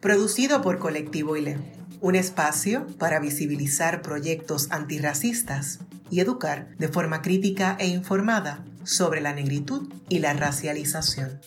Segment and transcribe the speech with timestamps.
[0.00, 1.58] producido por Colectivo ILE,
[2.00, 9.32] un espacio para visibilizar proyectos antirracistas y educar de forma crítica e informada sobre la
[9.32, 11.40] negritud y la racialización.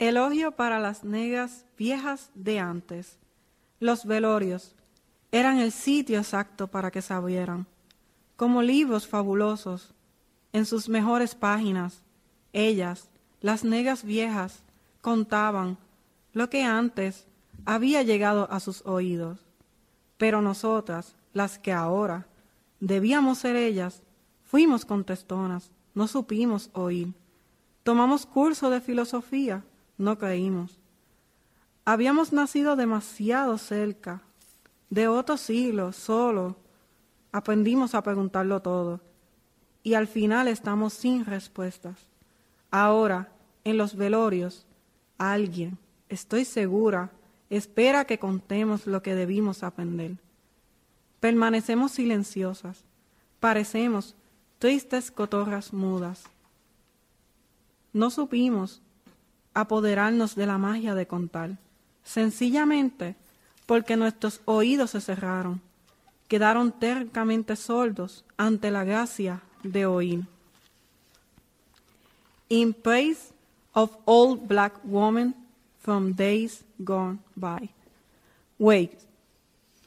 [0.00, 3.18] Elogio para las negras viejas de antes.
[3.80, 4.74] Los velorios
[5.32, 7.66] eran el sitio exacto para que se abrieran,
[8.36, 9.94] como libros fabulosos,
[10.52, 12.02] en sus mejores páginas.
[12.52, 13.08] Ellas,
[13.40, 14.62] las negras viejas,
[15.00, 15.78] contaban
[16.32, 17.26] lo que antes
[17.64, 19.38] había llegado a sus oídos.
[20.16, 22.26] Pero nosotras, las que ahora
[22.80, 24.02] debíamos ser ellas,
[24.44, 27.12] fuimos contestonas, no supimos oír.
[27.82, 29.64] Tomamos curso de filosofía,
[29.96, 30.78] no creímos.
[31.84, 34.22] Habíamos nacido demasiado cerca
[34.90, 36.56] de otro siglo, solo,
[37.32, 39.00] aprendimos a preguntarlo todo
[39.82, 41.96] y al final estamos sin respuestas.
[42.70, 43.32] Ahora,
[43.64, 44.66] en los velorios,
[45.16, 47.10] alguien, estoy segura,
[47.50, 50.16] espera que contemos lo que debimos aprender.
[51.20, 52.84] Permanecemos silenciosas,
[53.40, 54.14] parecemos
[54.58, 56.24] tristes cotorras mudas.
[57.92, 58.82] No supimos
[59.54, 61.58] apoderarnos de la magia de contar.
[62.04, 63.16] Sencillamente
[63.66, 65.60] porque nuestros oídos se cerraron,
[66.26, 70.26] quedaron tercamente sordos ante la gracia de oír.
[72.48, 73.32] In place
[73.74, 75.34] of old black women
[75.78, 77.68] from days gone by.
[78.58, 79.00] Wait,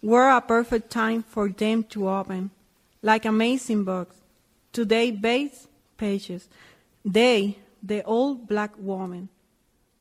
[0.02, 2.52] were a perfect time for them to open,
[3.02, 4.16] like amazing books,
[4.72, 6.48] today base pages.
[7.04, 9.30] They, the old black woman,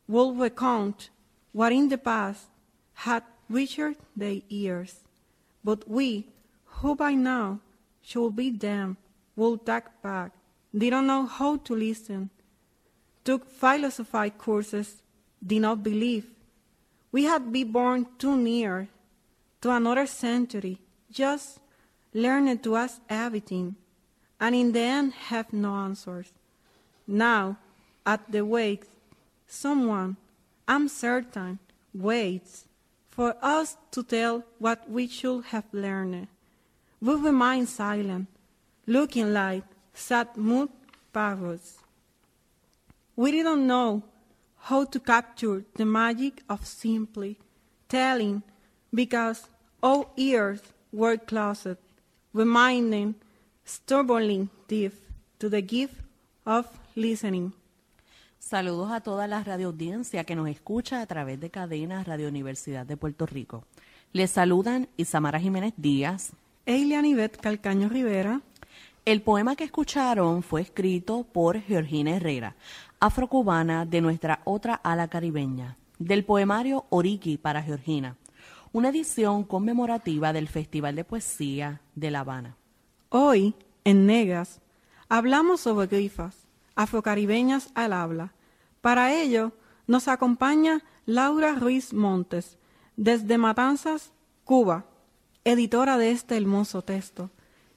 [0.07, 1.09] will recount
[1.51, 2.45] what in the past
[2.93, 5.01] had richer their ears.
[5.63, 6.27] But we,
[6.65, 7.59] who by now
[8.01, 8.97] should be them,
[9.35, 10.31] will talk back,
[10.75, 12.29] didn't know how to listen,
[13.23, 15.01] took philosophy courses,
[15.45, 16.25] did not believe.
[17.11, 18.87] We had been born too near
[19.61, 20.79] to another century,
[21.11, 21.59] just
[22.13, 23.75] learned to ask everything,
[24.39, 26.31] and in the end have no answers.
[27.07, 27.57] Now,
[28.05, 28.85] at the wake,
[29.47, 30.17] someone,
[30.67, 31.59] I'm certain,
[31.93, 32.65] waits
[33.09, 36.27] for us to tell what we should have learned.
[37.01, 38.27] We remain silent,
[38.85, 40.69] looking like sad mood
[41.11, 41.77] parrots.
[43.15, 44.03] We didn't know
[44.69, 47.37] how to capture the magic of simply
[47.87, 48.43] telling
[48.93, 49.43] because
[49.81, 50.61] all ears
[50.91, 51.77] were closed,
[52.33, 53.15] remaining
[53.65, 54.93] stubbornly deaf
[55.39, 55.95] to the gift
[56.45, 57.53] of listening.
[58.39, 62.97] Saludos a toda la radioaudiencia que nos escucha a través de cadenas Radio Universidad de
[62.97, 63.63] Puerto Rico.
[64.13, 66.33] Les saludan Isamara Jiménez Díaz.
[66.65, 68.41] Eilia Anivet Calcaño Rivera.
[69.03, 72.55] El poema que escucharon fue escrito por Georgina Herrera,
[72.99, 78.17] afrocubana de nuestra otra ala caribeña, del poemario Oriki para Georgina,
[78.71, 82.57] una edición conmemorativa del Festival de Poesía de La Habana.
[83.09, 84.61] Hoy, en Negas,
[85.09, 86.37] hablamos sobre grifas
[86.75, 88.33] afrocaribeñas al habla.
[88.81, 89.51] Para ello,
[89.87, 92.59] nos acompaña Laura Ruiz Montes,
[92.97, 94.13] desde Matanzas,
[94.43, 94.85] Cuba,
[95.43, 97.31] editora de este hermoso texto.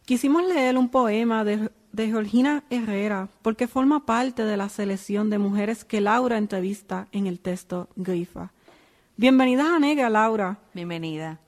[0.04, 5.82] Quisimos leer un poema de, Georgina Herrera porque forma parte de la selección de mujeres
[5.82, 8.52] que Laura entrevista en el texto Grifa.
[9.16, 10.58] Bienvenida a Negra, Laura.
[10.74, 11.40] Bienvenida.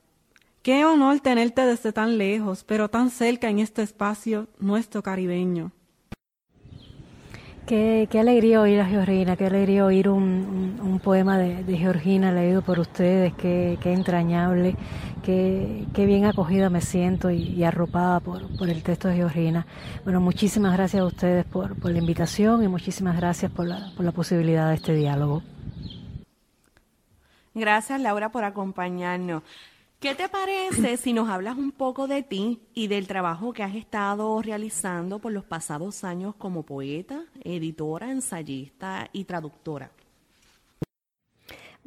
[0.63, 5.71] Qué honor tenerte desde tan lejos, pero tan cerca en este espacio nuestro caribeño.
[7.67, 13.33] Qué, alegría oír a Georgina, qué alegría oír un, poema de, Georgina leído por ustedes,
[13.33, 14.77] qué, entrañable,
[15.27, 19.65] qué, bien acogida me siento y, arropada por, el texto de Georgina.
[20.05, 24.13] Bueno, muchísimas gracias a ustedes por, la invitación y muchísimas gracias por la, por la
[24.13, 25.43] posibilidad de este diálogo.
[27.53, 29.43] Gracias Laura por acompañarnos.
[29.99, 33.75] ¿Qué te parece si nos hablas un poco de ti y del trabajo que has
[33.75, 39.91] estado realizando por los pasados años como poeta, editora, ensayista y traductora?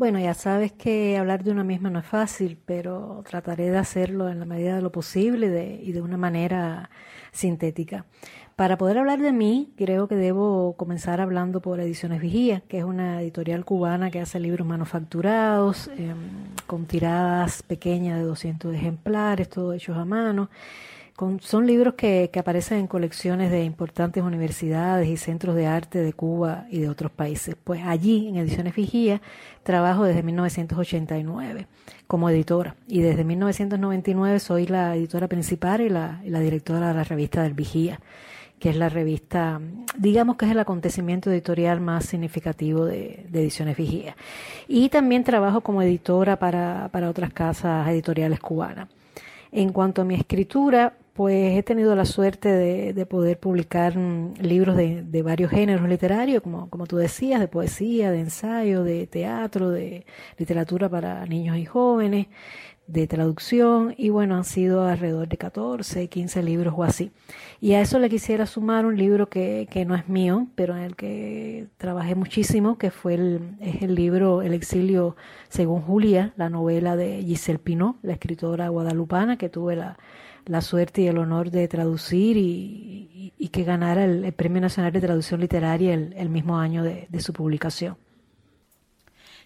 [0.00, 4.30] Bueno, ya sabes que hablar de una misma no es fácil, pero trataré de hacerlo
[4.30, 6.88] en la medida de lo posible y de una manera
[7.32, 8.06] sintética.
[8.56, 12.84] Para poder hablar de mí, creo que debo comenzar hablando por Ediciones Vigía, que es
[12.84, 16.16] una editorial cubana que hace libros manufacturados, em,
[16.66, 20.48] con tiradas pequeñas de 200 ejemplares, todos hechos a mano.
[21.40, 26.66] Son libros que, aparecen en colecciones de importantes universidades y centros de arte de Cuba
[26.70, 27.56] y de otros países.
[27.62, 29.20] Pues allí, en Ediciones Vigía,
[29.62, 31.66] trabajo desde 1989
[32.06, 37.42] como editora y desde 1999 soy la editora principal y la, directora de la revista
[37.42, 38.00] del Vigía
[38.58, 39.58] que es la revista,
[39.96, 44.16] digamos que es el acontecimiento editorial más significativo de, Ediciones Vigía.
[44.68, 48.90] Y también trabajo como editora para, otras casas editoriales cubanas.
[49.50, 54.74] En cuanto a mi escritura, pues he tenido la suerte de, poder publicar mm, libros
[54.74, 60.06] de, varios géneros literarios, como, como tú decías, de poesía, de ensayo, de teatro, de
[60.38, 62.28] literatura para niños y jóvenes,
[62.86, 67.12] de traducción y bueno, han sido alrededor de 14, 15 libros o así.
[67.60, 70.84] Y a eso le quisiera sumar un libro que, que no es mío, pero en
[70.84, 75.16] el que trabajé muchísimo, que fue el, es el libro El exilio
[75.50, 79.98] según Julia, la novela de Giselle Pinot, la escritora guadalupana que tuve la,
[80.46, 85.40] la suerte y el honor de traducir y, que ganara el, Premio Nacional de Traducción
[85.40, 87.96] Literaria el, el mismo año de, de su publicación.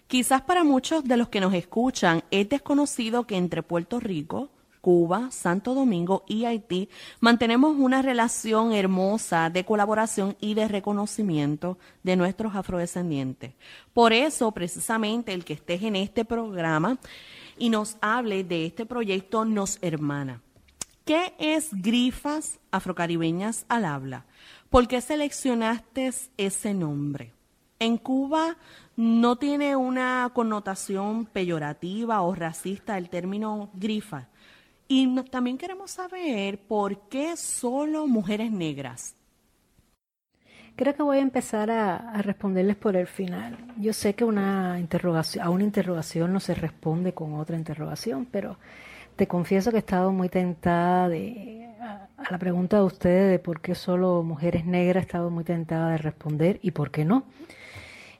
[0.07, 4.49] Quizás para muchos de los que nos escuchan es desconocido que entre Puerto Rico,
[4.85, 6.89] Cuba, Santo Domingo y Haití
[7.19, 13.53] mantenemos una relación hermosa de colaboración y de reconocimiento de nuestros afrodescendientes.
[13.93, 16.99] Por eso, precisamente, el que estés en este programa
[17.57, 20.43] y nos hable de este proyecto nos hermana.
[21.05, 24.25] ¿Qué es Grifas Afrocaribeñas al Habla?
[24.71, 27.31] ¿Por qué seleccionaste ese nombre?
[27.77, 28.57] En Cuba
[28.95, 34.29] no tiene una connotación peyorativa o racista el término grifa.
[34.87, 39.15] Y también queremos saber por qué solo mujeres negras.
[40.75, 43.59] Creo que voy a empezar a, responderles por el final.
[43.77, 48.57] Yo sé que una interrogación, a una interrogación no se responde con otra interrogación, pero
[49.15, 53.61] te confieso que he estado muy tentada de, a, la pregunta de ustedes de por
[53.61, 57.23] qué solo mujeres negras, he estado muy tentada de responder y por qué no.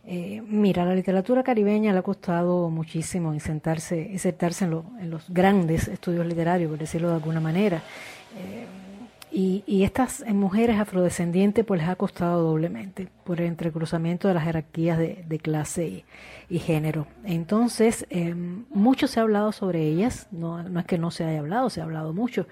[0.08, 6.26] Eh, mira, la literatura caribeña le ha costado muchísimo insertarse, insertarse en, los grandes estudios
[6.28, 7.82] literarios, por decirlo de alguna manera.
[8.38, 8.66] Eh,
[9.38, 14.98] y, estas mujeres afrodescendientes pues les ha costado doblemente por el entrecruzamiento de las jerarquías
[14.98, 16.06] de, clase
[16.50, 17.06] y, género.
[17.26, 21.40] Entonces, eh, mucho se ha hablado sobre ellas, no, no es que no se haya
[21.40, 22.48] hablado, se ha hablado mucho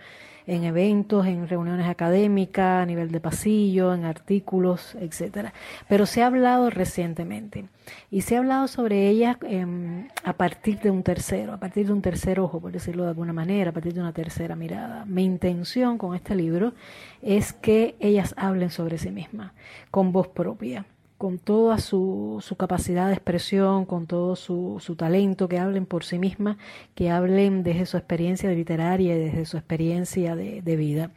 [0.47, 5.53] en eventos, en reuniones académicas, a nivel de pasillo, en artículos, etcétera.
[5.87, 7.65] Pero se ha hablado recientemente
[8.11, 11.93] y se ha hablado sobre ellas em, a partir de un tercero, a partir de
[11.93, 15.05] un tercer ojo, por decirlo de alguna manera, a partir de una tercera mirada.
[15.05, 16.73] Mi intención con este libro
[17.21, 19.51] es que ellas hablen sobre sí mismas,
[19.91, 20.85] con voz propia
[21.23, 26.03] con toda su, su, capacidad de expresión, con todo su, su, talento, que hablen por
[26.03, 26.57] sí mismas,
[26.95, 31.11] que hablen desde su experiencia literaria y desde su experiencia de, vida.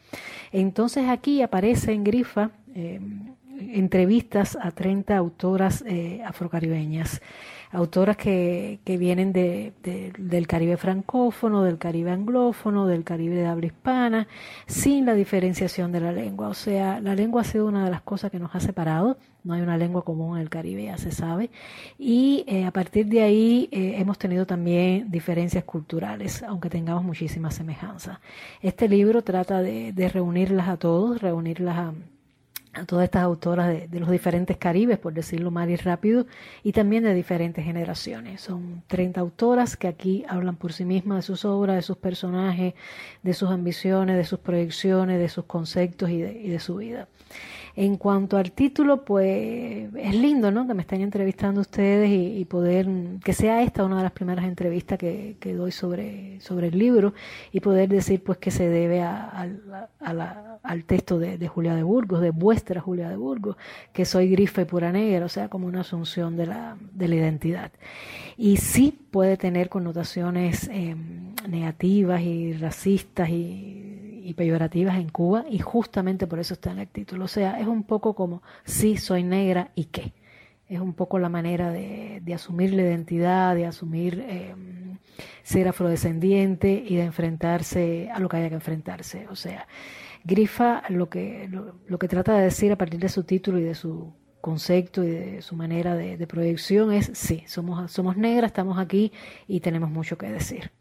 [0.52, 3.00] Entonces aquí aparece en Grifa eh,
[3.58, 7.20] entrevistas a 30 autoras eh, afrocaribeñas
[7.70, 9.72] autoras que, que vienen de,
[10.18, 14.28] del Caribe francófono, del Caribe anglófono, del Caribe de habla hispana,
[14.66, 16.48] sin la diferenciación de la lengua.
[16.48, 19.18] O sea, la lengua ha sido una de las cosas que nos ha separado.
[19.44, 21.50] No hay una lengua común en el Caribe, ya se sabe.
[21.98, 27.54] Y eh, a partir de ahí eh, hemos tenido también diferencias culturales, aunque tengamos muchísimas
[27.54, 28.18] semejanzas.
[28.60, 31.92] Este libro trata de, de reunirlas a todos, reunirlas a
[32.76, 36.26] a todas estas autoras de, los diferentes Caribes, por decirlo más y rápido,
[36.62, 38.42] y también de diferentes generaciones.
[38.42, 42.74] Son 30 autoras que aquí hablan por sí mismas de sus obras, de sus personajes,
[43.22, 47.08] de sus ambiciones, de sus proyecciones, de sus conceptos y de su vida.
[47.78, 50.66] En cuanto al título, pues es lindo, ¿no?
[50.66, 52.88] Que me estén entrevistando ustedes y, poder,
[53.22, 57.12] que sea esta una de las primeras entrevistas que, doy sobre, el libro
[57.52, 62.65] y poder decir, pues, que se debe al texto de, Julia de Burgos, de vuestra
[62.80, 63.56] Julia de Burgos,
[63.92, 67.14] que soy grifa y pura negra, o sea, como una asunción de la, de la
[67.14, 67.72] identidad.
[68.36, 70.96] Y sí puede tener connotaciones eh,
[71.48, 77.24] negativas y racistas y peyorativas en Cuba y justamente por eso está en el título.
[77.24, 80.12] O sea, es un poco como sí soy negra y qué.
[80.68, 84.98] Es un poco la manera de, asumir la identidad, de asumir em,
[85.44, 89.28] ser afrodescendiente y de enfrentarse a lo que haya que enfrentarse.
[89.30, 89.68] O sea,
[90.26, 93.76] Grifa lo que, lo, que trata de decir a partir de su título y de
[93.76, 99.12] su concepto y de su manera de, proyección es sí, somos, somos negras, estamos aquí
[99.46, 100.72] y tenemos mucho que decir.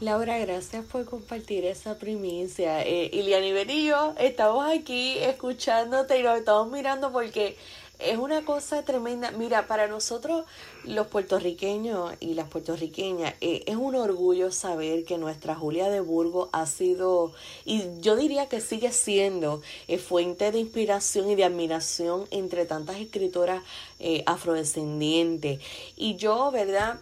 [0.00, 2.82] Laura, gracias por compartir esa primicia.
[2.82, 7.56] Eh, Ilian y yo estamos aquí escuchándote y nos estamos mirando porque
[8.02, 9.30] es una cosa tremenda.
[9.30, 10.44] Mira, para nosotros
[10.84, 16.48] los puertorriqueños y las puertorriqueñas eh, es un orgullo saber que nuestra Julia de Burgos
[16.52, 17.32] ha sido,
[17.64, 22.96] y yo diría que sigue siendo, eh, fuente de inspiración y de admiración entre tantas
[22.96, 23.62] escritoras
[23.98, 25.60] eh, afrodescendientes.
[25.96, 26.98] Y yo, ¿verdad?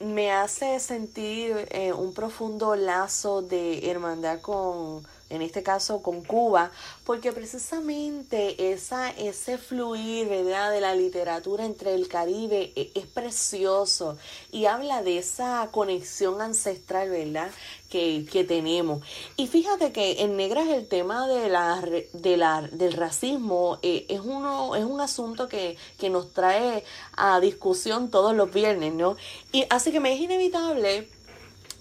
[0.00, 6.70] me hace sentir un profundo lazo de hermandad con, en este caso con Cuba,
[7.04, 10.70] porque precisamente esa, ese fluir ¿verdad?
[10.70, 14.18] de la literatura entre el Caribe e, es, precioso
[14.52, 17.50] y habla de esa conexión ancestral, ¿verdad?
[17.88, 19.04] Que, que, tenemos.
[19.36, 21.80] Y fíjate que en Negras el tema de la,
[22.12, 26.82] de la, del racismo eh, es, uno, es un asunto que, que nos trae
[27.16, 29.16] a discusión todos los viernes, ¿no?
[29.52, 31.08] Y así que me es inevitable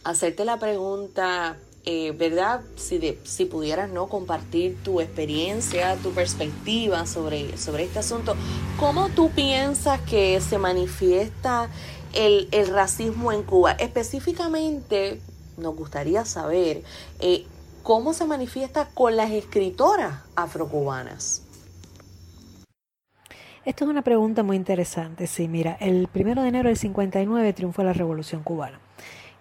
[0.04, 2.62] hacerte la pregunta eh, ¿verdad?
[2.78, 8.36] Si, de, si pudieras no compartir tu experiencia, tu perspectiva sobre, sobre este asunto,
[8.80, 11.70] ¿cómo tú piensas que se manifiesta
[12.14, 13.74] el, el racismo en Cuba?
[13.74, 15.20] Específicamente,
[15.58, 16.84] nos gustaría saber
[17.20, 17.46] eh,
[17.84, 21.42] cómo se manifiesta con las escritoras afrocubanas.
[23.66, 25.28] Esta es una pregunta muy interesante.
[25.28, 28.80] Sí, mira, el primero de enero del 59 triunfó la Revolución Cubana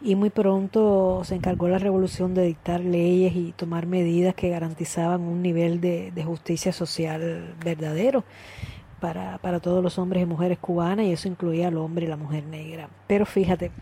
[0.05, 5.21] y muy pronto se encargó la revolución de dictar leyes y tomar medidas que garantizaban
[5.21, 8.25] un nivel de, justicia social verdadero
[9.01, 12.17] para, para, todos los hombres y mujeres cubanas y eso incluía al hombre y la
[12.17, 12.89] mujer negra.
[13.07, 13.73] Pero fíjate,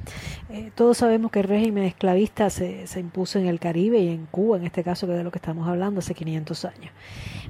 [0.48, 4.26] eh, todos sabemos que el régimen esclavista se, se, impuso en el Caribe y en
[4.26, 6.92] Cuba, en este caso que de lo que estamos hablando, hace 500 años.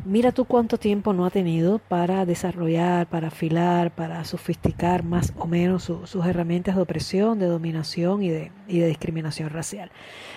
[0.06, 5.46] Mira tú cuánto tiempo no ha tenido para desarrollar, para afilar, para sofisticar más o
[5.46, 9.90] menos sus herramientas de opresión, de dominación y de, y de discriminación racial.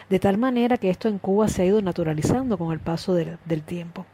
[0.09, 3.37] De tal manera que esto en Cuba se ha ido naturalizando con el paso del,
[3.45, 4.05] del tiempo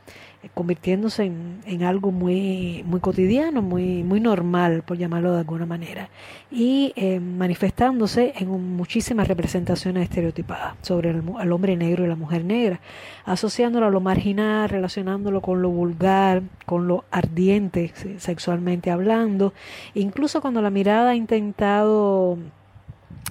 [0.53, 6.09] convirtiéndose en, en, algo muy, muy cotidiano, muy, muy normal, por llamarlo de alguna manera,
[6.49, 12.45] y eh, manifestándose en muchísimas representaciones estereotipadas sobre el, el, hombre negro y la mujer
[12.45, 12.79] negra,
[13.25, 19.53] asociándolo a lo marginal, relacionándolo con lo vulgar, con lo ardiente sexualmente hablando,
[19.93, 22.37] incluso cuando la mirada ha intentado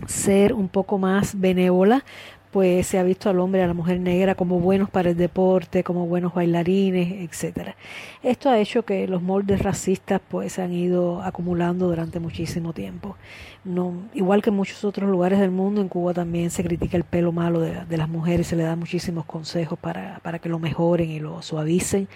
[0.06, 2.04] ser un poco más benévola,
[2.50, 5.16] pues se ha visto al hombre y a la mujer negra como buenos para el
[5.16, 7.76] deporte, como buenos bailarines, etcétera.
[8.22, 13.16] Esto ha hecho que los moldes racistas pues se han ido acumulando durante muchísimo tiempo.
[13.64, 17.04] No, igual que en muchos otros lugares del mundo, en Cuba también se critica el
[17.04, 20.58] pelo malo de, de las mujeres, se le dan muchísimos consejos para, para, que lo
[20.58, 22.08] mejoren y lo suavicen.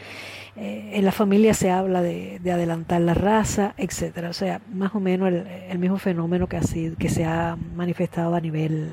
[0.57, 4.31] Eh, en la familia se habla de, de, adelantar la raza, etcétera.
[4.31, 8.41] O sea, más o menos el, mismo fenómeno que, así, que se ha manifestado a
[8.41, 8.93] nivel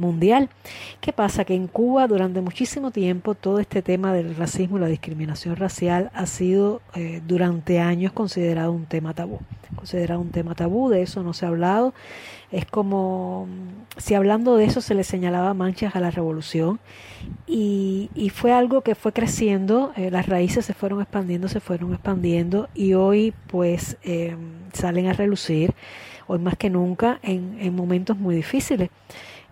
[0.00, 0.48] mundial.
[1.00, 1.44] ¿Qué pasa?
[1.44, 6.10] Que en Cuba durante muchísimo tiempo todo este tema del racismo y la discriminación racial
[6.14, 9.38] ha sido eh, durante años considerado un tema tabú.
[9.76, 11.94] Considerado un tema tabú, de eso no se ha hablado.
[12.50, 16.80] Es como mm, si hablando de eso se le señalaba manchas a la revolución
[17.46, 21.92] y, y fue algo que fue creciendo, eh, las raíces se fueron expandiendo, se fueron
[21.92, 24.36] expandiendo y hoy pues eh,
[24.72, 25.74] salen a relucir,
[26.26, 28.90] hoy más que nunca, en, en momentos muy difíciles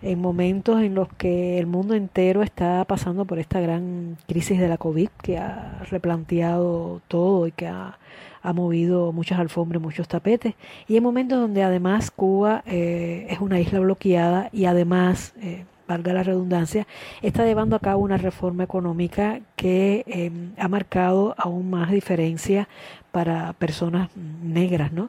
[0.02, 4.68] en momentos en los que el mundo entero está pasando por esta gran crisis de
[4.68, 7.98] la COVID que ha replanteado todo y que ha,
[8.42, 10.54] ha movido muchas alfombras, muchos tapetes,
[10.86, 16.12] y en momentos donde además Cuba eh, es una isla bloqueada y además, eh, valga
[16.12, 16.86] la redundancia,
[17.22, 22.68] está llevando a cabo una reforma económica que eh, ha marcado aún más diferencia
[23.10, 25.08] para personas negras, ¿no?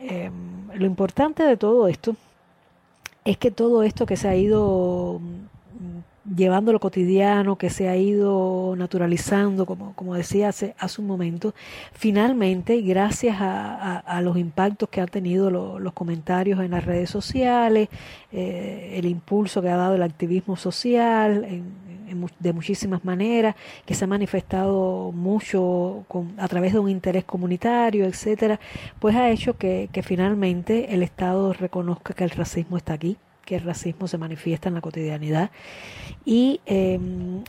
[0.00, 0.30] Eh,
[0.74, 2.16] lo importante de todo esto
[3.28, 7.94] es que todo esto que se ha ido mm, llevando lo cotidiano, que se ha
[7.94, 11.54] ido naturalizando, como, como decía hace, hace un momento,
[11.92, 17.10] finalmente, gracias a, a, los impactos que han tenido lo, los comentarios en las redes
[17.10, 17.90] sociales,
[18.32, 21.87] eh, el impulso que ha dado el activismo social en,
[22.38, 28.04] de muchísimas maneras, que se ha manifestado mucho con, a través de un interés comunitario,
[28.04, 28.60] etcétera,
[28.98, 33.62] pues ha hecho que, finalmente el Estado reconozca que el racismo está aquí que el
[33.62, 35.50] racismo se manifiesta en la cotidianidad
[36.26, 37.00] y eh,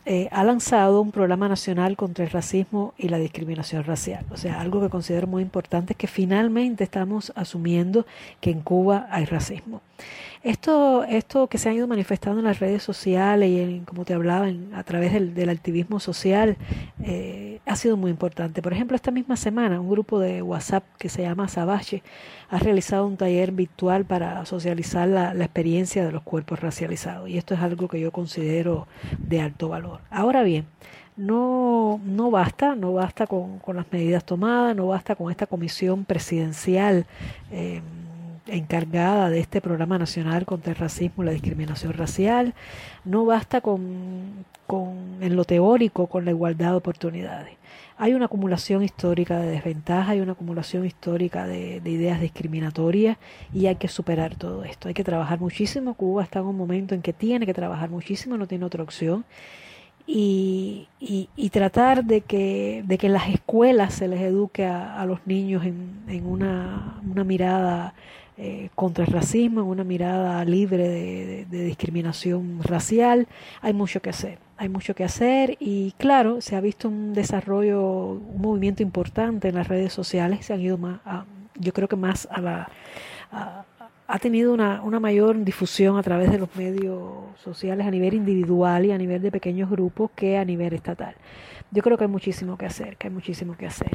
[0.05, 4.25] eh, ha lanzado un programa nacional contra el racismo y la discriminación racial.
[4.31, 8.05] O sea, algo que considero muy importante es que finalmente estamos asumiendo
[8.39, 9.81] que en Cuba hay racismo.
[10.41, 14.13] Esto, esto que se ha ido manifestando en las redes sociales y en, como te
[14.13, 16.55] hablaba, en, a través del, del activismo social,
[17.03, 18.61] eh, ha sido muy importante.
[18.61, 22.03] Por ejemplo, esta misma semana un grupo de WhatsApp que se llama Sabache
[22.49, 27.53] ha realizado un taller virtual para socializar la, experiencia de los cuerpos racializados y esto
[27.53, 30.01] es algo que yo considero de alto valor.
[30.09, 30.65] Ahora bien,
[31.17, 37.05] no, no basta, no basta con, las medidas tomadas, no basta con esta comisión presidencial.
[37.51, 37.81] Eh,
[38.51, 42.53] encargada de este programa nacional contra el racismo y la discriminación racial.
[43.05, 44.45] No basta con,
[45.21, 47.59] en lo teórico con la igualdad de oportunidades.
[47.97, 53.17] Hay una acumulación histórica de desventajas, hay una acumulación histórica de, ideas discriminatorias
[53.53, 54.87] y hay que superar todo esto.
[54.87, 55.95] Hay que trabajar muchísimo.
[55.95, 59.25] Cuba está en un momento en que tiene que trabajar muchísimo, no tiene otra opción.
[60.07, 65.19] Y, y, tratar de que, de que en las escuelas se les eduque a, los
[65.27, 67.93] niños en, en una, una mirada
[68.41, 73.27] eh, contra el racismo, en una mirada libre de, discriminación racial.
[73.61, 77.81] Hay mucho que hacer, hay mucho que hacer y claro, se ha visto un desarrollo,
[77.81, 81.01] un movimiento importante en las redes sociales, se han ido más,
[81.55, 82.69] yo creo que más a la...
[84.07, 87.11] ha tenido una, una mayor difusión a través de los medios
[87.43, 91.13] sociales a nivel individual y a nivel de pequeños grupos que a nivel estatal.
[91.71, 93.91] Yo creo que hay muchísimo que hacer, que hay muchísimo que hacer.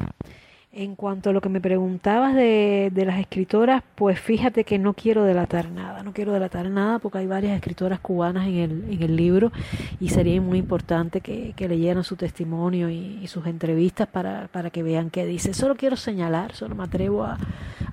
[0.77, 4.93] En cuanto a lo que me preguntabas de, de, las escritoras, pues fíjate que no
[4.93, 9.01] quiero delatar nada, no quiero delatar nada porque hay varias escritoras cubanas en el, en
[9.01, 9.53] el libro
[10.01, 14.83] y sería muy importante que, que leyeran su testimonio y, sus entrevistas para, para, que
[14.83, 15.53] vean qué dice.
[15.53, 17.37] Solo quiero señalar, solo me atrevo a,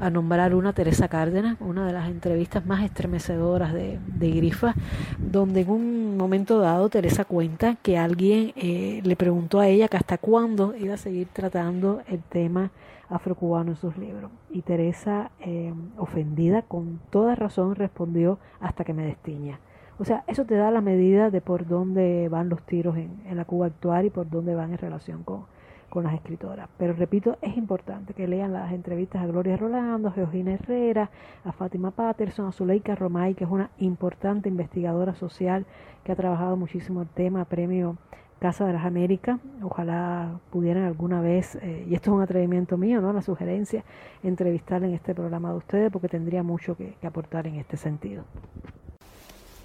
[0.00, 4.74] a, nombrar una, Teresa Cárdenas, una de las entrevistas más estremecedoras de, de Grifa,
[5.18, 9.96] donde en un momento dado Teresa cuenta que alguien eh, le preguntó a ella que
[9.96, 12.71] hasta cuándo iba a seguir tratando el tema
[13.12, 14.30] afrocubano en sus libros.
[14.50, 19.60] Y Teresa, eh, ofendida, con toda razón respondió hasta que me destiña.
[19.98, 23.44] O sea, eso te da la medida de por dónde van los tiros en, la
[23.44, 25.44] Cuba actual y por dónde van en relación con,
[25.90, 26.68] con las escritoras.
[26.78, 31.10] Pero repito, es importante que lean las entrevistas a Gloria Rolando, a Georgina Herrera,
[31.44, 35.66] a Fátima Patterson, a Zuleika Romay, que es una importante investigadora social
[36.02, 37.96] que ha trabajado muchísimo el tema, premio
[38.42, 39.38] Casa de las Américas.
[39.62, 43.12] Ojalá pudieran alguna vez, eh, y esto es un atrevimiento mío, ¿no?
[43.12, 43.84] La sugerencia,
[44.24, 48.24] entrevistar en este programa de ustedes porque tendría mucho que, aportar en este sentido.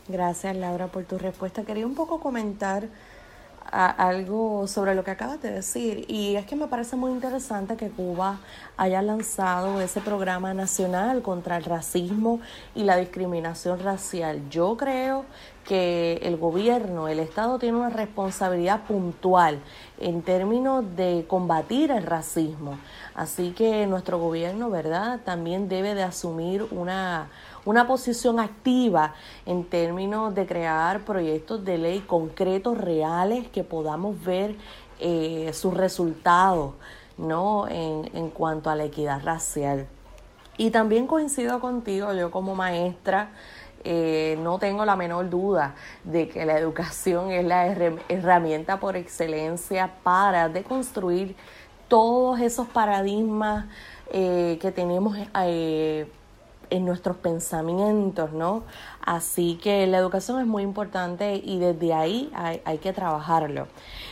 [0.08, 1.64] Gracias Laura por tu respuesta.
[1.64, 2.88] Quería un poco comentar
[3.70, 7.90] algo sobre lo que acabas de decir y es que me parece muy interesante que
[7.90, 8.40] Cuba
[8.78, 12.40] haya lanzado ese programa nacional contra el racismo
[12.76, 14.48] y la discriminación racial.
[14.50, 15.26] Yo creo
[15.68, 19.60] que el gobierno, el Estado tiene una responsabilidad puntual
[20.00, 22.80] en términos de combatir el racismo.
[23.14, 27.30] Así que nuestro gobierno, ¿verdad?, también debe de asumir una,
[27.66, 29.14] una posición activa
[29.46, 34.56] en términos de crear proyectos de ley concretos, reales, que podamos ver
[35.00, 36.76] eh, sus resultados,
[37.18, 39.88] ¿no?, en, en cuanto a la equidad racial.
[40.60, 43.30] Y también coincido contigo, yo como maestra,
[43.84, 47.68] eh, no tengo la menor duda de que la educación es la
[48.10, 51.36] herramienta por excelencia para deconstruir
[51.88, 53.66] todos esos paradigmas
[54.12, 56.08] eh, que tenemos eh,
[56.70, 58.64] en nuestros pensamientos, ¿no?
[59.08, 63.68] Así que la educación es muy importante y desde ahí hay, que trabajarlo.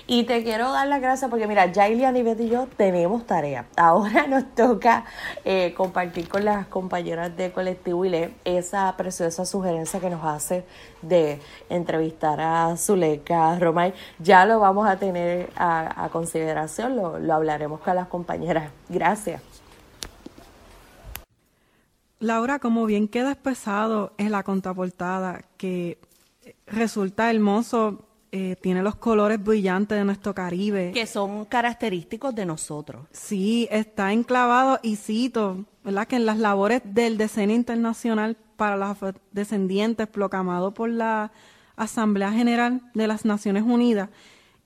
[0.08, 3.66] Y te quiero dar las gracias porque mira, Jaili, Anivet y yo tenemos tarea.
[3.76, 5.04] Ahora nos toca
[5.44, 10.64] eh, compartir con las compañeras de Colectivo ILE esa preciosa sugerencia que nos hace
[11.02, 13.94] de entrevistar a Zuleika Romay.
[14.20, 18.72] Ya lo vamos a tener a, consideración, lo, lo hablaremos con las compañeras.
[18.88, 19.55] Gracias.
[22.20, 26.00] Laura, como bien queda expresado en la contraportada, que
[26.66, 30.92] resulta hermoso, eh, tiene los colores brillantes de nuestro Caribe.
[30.94, 33.08] Que son característicos de nosotros.
[33.12, 36.08] Sí, está enclavado y cito, ¿verdad?
[36.08, 38.98] Que en las labores del Decenio Internacional para los
[39.32, 41.32] Descendientes, proclamado por la
[41.76, 44.10] Asamblea General de las Naciones Unidas.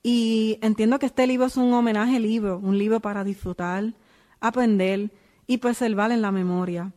[0.02, 3.92] Y entiendo que este libro es un homenaje libro, un libro para disfrutar,
[4.40, 5.10] aprender
[5.46, 6.92] y preservar en la memoria.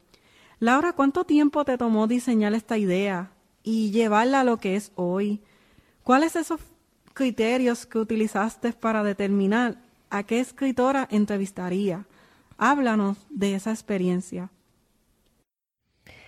[0.63, 3.31] Laura, ¿cuánto tiempo te tomó diseñar esta idea
[3.63, 5.41] y llevarla a lo que es hoy?
[6.03, 6.61] ¿Cuáles esos
[7.13, 9.75] criterios que utilizaste para determinar
[10.09, 12.05] a qué escritora entrevistaría?
[12.57, 14.51] Háblanos de esa experiencia.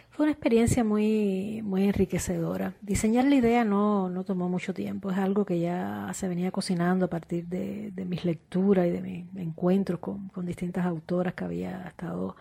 [0.09, 2.73] Fue una experiencia muy, muy enriquecedora.
[2.81, 7.05] Diseñar la idea no, no tomó mucho tiempo, es algo que ya se venía cocinando
[7.05, 11.87] a partir de, mis lecturas y de mis encuentros con, con distintas autoras que había
[11.87, 12.35] estado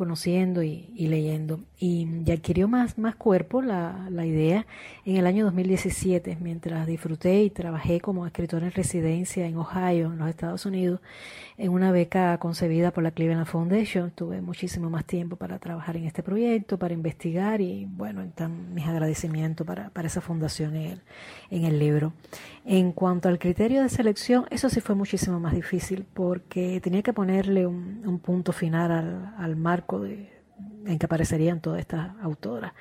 [0.00, 1.60] conociendo y, leyendo.
[1.78, 4.64] Y, adquirió más, más cuerpo la, la, idea
[5.04, 10.16] en el año 2017, mientras disfruté y trabajé como escritora en residencia en Ohio, en
[10.16, 11.00] los Estados Unidos,
[11.58, 14.10] en una beca concebida por la Cleveland Foundation.
[14.10, 18.86] Tuve muchísimo más tiempo para trabajar en este proyecto, para investigar y, bueno, están mis
[18.86, 21.00] agradecimientos para, para esa fundación en el,
[21.50, 22.14] en el libro.
[22.64, 27.12] En cuanto al criterio de selección, eso sí fue muchísimo más difícil porque tenía que
[27.12, 30.39] ponerle un, un punto final al, al marco de,
[30.86, 32.72] en que aparecerían todas estas autoras.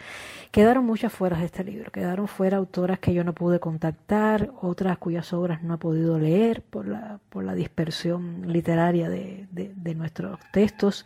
[0.52, 4.98] Quedaron muchas fuera de este libro, quedaron fuera autoras que yo no pude contactar, otras
[4.98, 10.40] cuyas obras no he podido leer por la, por la dispersión literaria de, de, nuestros
[10.52, 11.06] textos,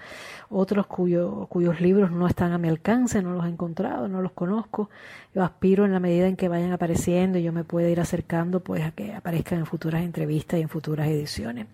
[0.49, 4.31] otros cuyo, cuyos libros no están a mi alcance, no los he encontrado, no los
[4.31, 4.89] conozco.
[5.33, 8.59] Yo aspiro en la medida en que vayan apareciendo y yo me pueda ir acercando
[8.59, 11.67] pues a que aparezcan en futuras entrevistas y en futuras ediciones.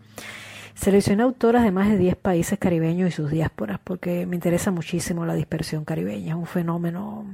[0.79, 5.25] Seleccioné autoras de más de 10 países caribeños y sus diásporas porque me interesa muchísimo
[5.25, 7.25] la dispersión caribeña, es un fenómeno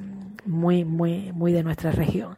[0.45, 2.37] muy, muy, muy de nuestra región.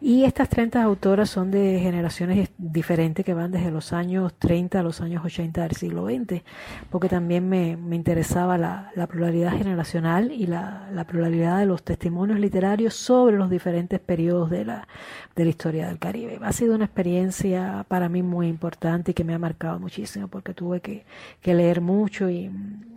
[0.00, 4.82] Y estas 30 autoras son de generaciones diferentes que van desde los años 30 a
[4.82, 6.42] los años 80 del siglo XX,
[6.90, 11.82] porque también me, me interesaba la, la, pluralidad generacional y la, la, pluralidad de los
[11.82, 14.88] testimonios literarios sobre los diferentes periodos de la,
[15.36, 16.38] de la historia del Caribe.
[16.42, 20.80] Ha sido una experiencia para mí muy importante y que me ha marcado muchísimo, tuve
[20.80, 21.06] que,
[21.40, 22.50] que leer mucho y,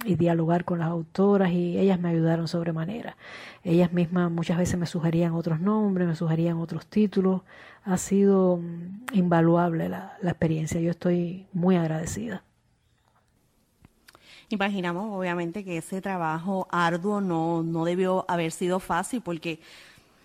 [0.08, 3.18] y dialogar con las autoras y ellas me ayudaron sobremanera.
[3.64, 7.42] Ellas mismas muchas veces me sugerían otros nombres, me sugerían otros títulos.
[7.84, 10.80] Ha sido mm, invaluable la, experiencia.
[10.80, 12.44] Yo estoy muy agradecida.
[14.50, 19.60] Imaginamos obviamente que ese trabajo arduo no, no debió haber sido fácil porque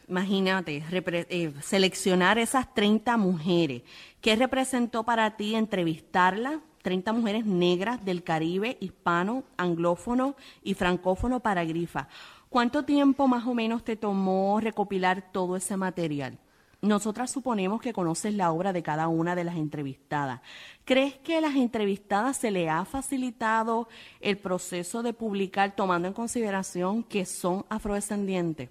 [0.09, 0.85] imagínate,
[1.29, 3.83] eh, seleccionar esas 30 mujeres.
[4.21, 6.61] ¿Qué representó para ti entrevistarlas?
[6.83, 12.09] 30 mujeres negras del Caribe, hispano, anglófono y francófono para Grifa.
[12.49, 16.38] ¿Cuánto tiempo más o menos te tomó recopilar todo ese material?
[16.83, 20.40] Nosotras suponemos que conoces la obra de cada una de las entrevistadas.
[20.85, 23.88] ¿Crees que a las entrevistadas se le ha facilitado
[24.21, 28.68] el proceso de publicar tomando en consideración que son afrodescendientes?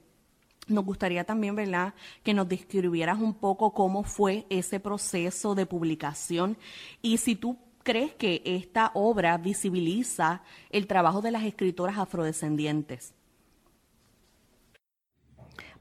[0.67, 6.57] Nos gustaría también, ¿verdad?, que nos describieras un poco cómo fue ese proceso de publicación
[7.01, 13.13] y si tú crees que esta obra visibiliza el trabajo de las escritoras afrodescendientes.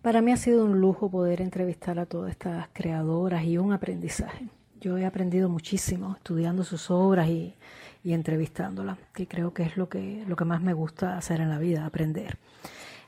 [0.02, 4.48] Para mí ha sido un lujo poder entrevistar a todas estas creadoras y un aprendizaje.
[4.80, 7.54] Yo he aprendido muchísimo estudiando sus obras y,
[8.02, 11.58] entrevistándolas, que creo que es lo que, lo que más me gusta hacer en la
[11.58, 12.38] vida, aprender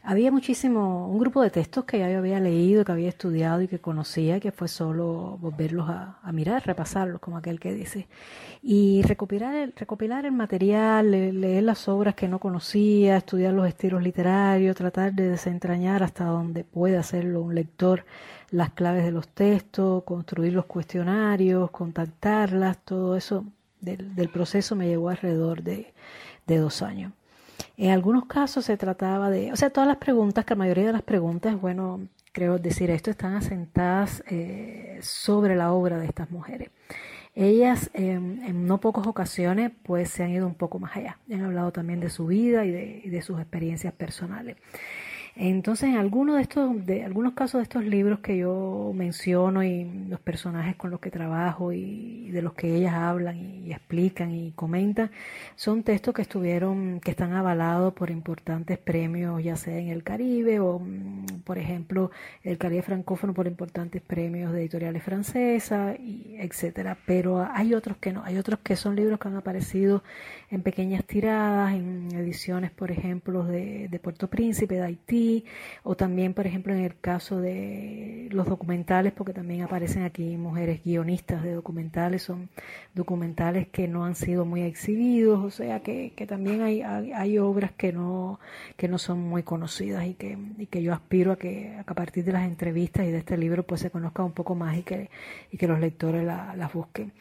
[0.04, 3.68] había muchísimo, un grupo de textos que ya yo había leído, que había estudiado y
[3.68, 8.08] que conocía, que fue solo volverlos a, mirar, repasarlos, como aquel que dice.
[8.62, 14.02] Y recopilar el, recopilar el material, leer las obras que no conocía, estudiar los estilos
[14.02, 18.04] literarios, tratar de desentrañar hasta donde pueda hacerlo un lector
[18.50, 23.44] las claves de los textos, construir los cuestionarios, contactarlas, todo eso
[23.80, 25.92] del, del proceso me llevó alrededor de
[26.46, 27.12] dos años.
[27.82, 30.92] En algunos casos se trataba de, o sea, todas las preguntas, que la mayoría de
[30.92, 36.70] las preguntas, bueno, creo decir esto, están asentadas eh, sobre la obra de estas mujeres.
[37.34, 41.72] Ellas en no pocas ocasiones pues se han ido un poco más allá, han hablado
[41.72, 44.58] también de su vida y de, y de sus experiencias personales.
[45.34, 49.84] Entonces, en algunos de estos, de algunos casos de estos libros que yo menciono y
[50.08, 54.52] los personajes con los que trabajo y de los que ellas hablan y, explican y
[54.52, 55.10] comentan,
[55.56, 60.60] son textos que estuvieron, que están avalados por importantes premios, ya sea en el Caribe
[60.60, 62.10] o, mm, por ejemplo,
[62.42, 66.98] el Caribe francófono por importantes premios de editoriales francesas, y etcétera.
[67.06, 70.02] Pero hay otros que no, hay otros que son libros que han aparecido
[70.50, 75.21] en pequeñas tiradas, en ediciones, por ejemplo, de, de Puerto Príncipe, de Haití
[75.82, 80.82] o también, por ejemplo, en el caso de los documentales, porque también aparecen aquí mujeres
[80.84, 82.48] guionistas de documentales, son
[82.94, 87.72] documentales que no han sido muy exhibidos, o sea que, que también hay, hay, obras
[87.72, 88.38] que no,
[88.76, 92.24] que no son muy conocidas y que, y que yo aspiro a que, a partir
[92.24, 95.10] de las entrevistas y de este libro pues se conozca un poco más y que,
[95.50, 97.12] y que los lectores las busquen.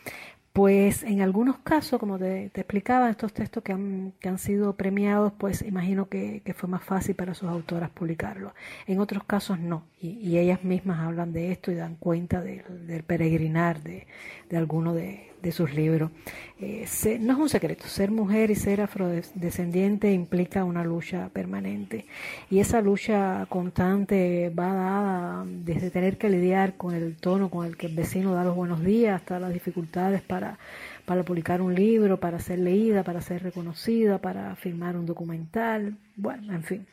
[0.53, 5.31] Pues en algunos casos, como te, explicaba, estos textos que han, que han sido premiados,
[5.37, 8.51] pues imagino que, fue más fácil para sus autoras publicarlos.
[8.85, 13.81] En otros casos no, y, ellas mismas hablan de esto y dan cuenta del peregrinar
[13.81, 14.07] de,
[14.49, 16.11] de alguno de, de sus libros.
[16.59, 16.85] Eh,
[17.19, 22.05] no es un secreto, ser mujer y ser afrodescendiente implica una lucha permanente
[22.51, 27.77] y esa lucha constante va dada desde tener que lidiar con el tono con el
[27.77, 30.59] que el vecino da los buenos días hasta las dificultades para,
[31.05, 36.53] para publicar un libro, para ser leída, para ser reconocida, para firmar un documental, bueno,
[36.53, 36.85] en fin.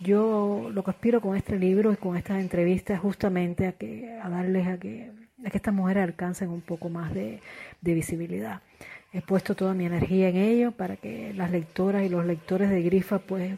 [0.00, 4.28] Yo lo que aspiro con este libro y con estas entrevistas justamente a, que, a
[4.28, 5.10] darles a que,
[5.42, 7.40] a que estas mujeres alcancen un poco más de,
[7.80, 8.60] visibilidad.
[9.12, 12.82] He puesto toda mi energía en ello para que las lectoras y los lectores de
[12.82, 13.56] Grifa pues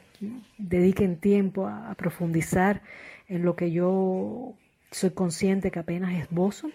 [0.59, 2.83] dediquen tiempo a, profundizar
[3.29, 4.55] en lo que yo
[4.91, 6.71] soy consciente que apenas esbozo.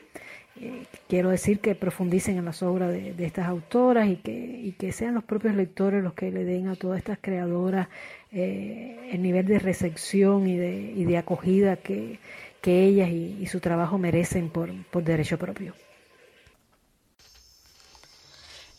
[0.59, 4.91] Eh, quiero decir que profundicen en las obras de, estas autoras y que, y que
[4.91, 7.87] sean los propios lectores los que le den a todas estas creadoras
[8.31, 12.19] eh, el nivel de recepción y de, y de acogida que,
[12.61, 15.73] que ellas y, su trabajo merecen por, por derecho propio.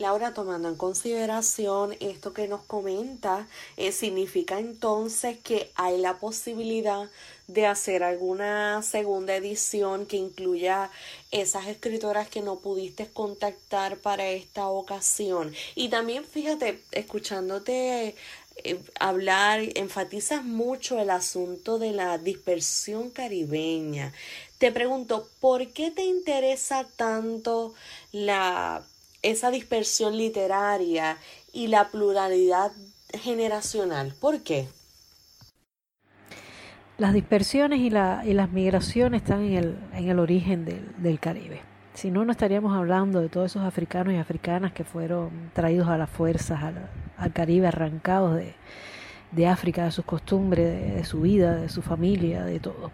[0.02, 7.08] Laura, tomando en consideración esto que nos comenta, eh, significa entonces que hay la posibilidad
[7.46, 10.90] de hacer alguna segunda edición que incluya
[11.30, 15.52] esas escritoras que no pudiste contactar para esta ocasión.
[15.76, 18.16] Y también fíjate, escuchándote
[18.56, 24.12] eh, hablar, enfatizas mucho el asunto de la dispersión caribeña.
[24.58, 27.74] Te pregunto, ¿por qué te interesa tanto
[28.12, 28.82] la,
[29.22, 31.18] esa dispersión literaria
[31.52, 32.72] y la pluralidad
[33.12, 34.14] generacional?
[34.20, 34.68] ¿Por qué?
[36.98, 41.18] Las dispersiones y, la, y las migraciones están en el, en el origen del, del
[41.18, 41.71] Caribe.
[41.94, 45.98] Si no, no estaríamos hablando de todos esos africanos y africanas que fueron traídos a
[45.98, 48.54] las fuerzas al, Caribe, arrancados de,
[49.30, 52.90] de, África, de sus costumbres, de, su vida, de su familia, de todo.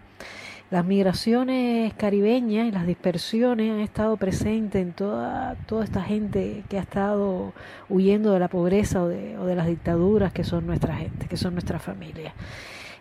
[0.69, 6.77] Las migraciones caribeñas y las dispersiones han estado presentes en toda, toda esta gente que
[6.77, 7.53] ha estado
[7.87, 11.37] huyendo de la pobreza o de, o de las dictaduras que son nuestra gente, que
[11.37, 12.33] son nuestra familia.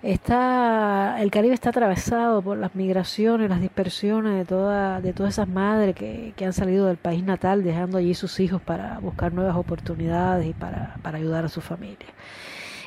[0.03, 5.49] Está, el Caribe está atravesado por las migraciones, las dispersiones de, toda, de todas esas
[5.49, 9.57] madres que, que han salido del país natal, dejando allí sus hijos para buscar nuevas
[9.57, 12.07] oportunidades y para, para ayudar a su familia.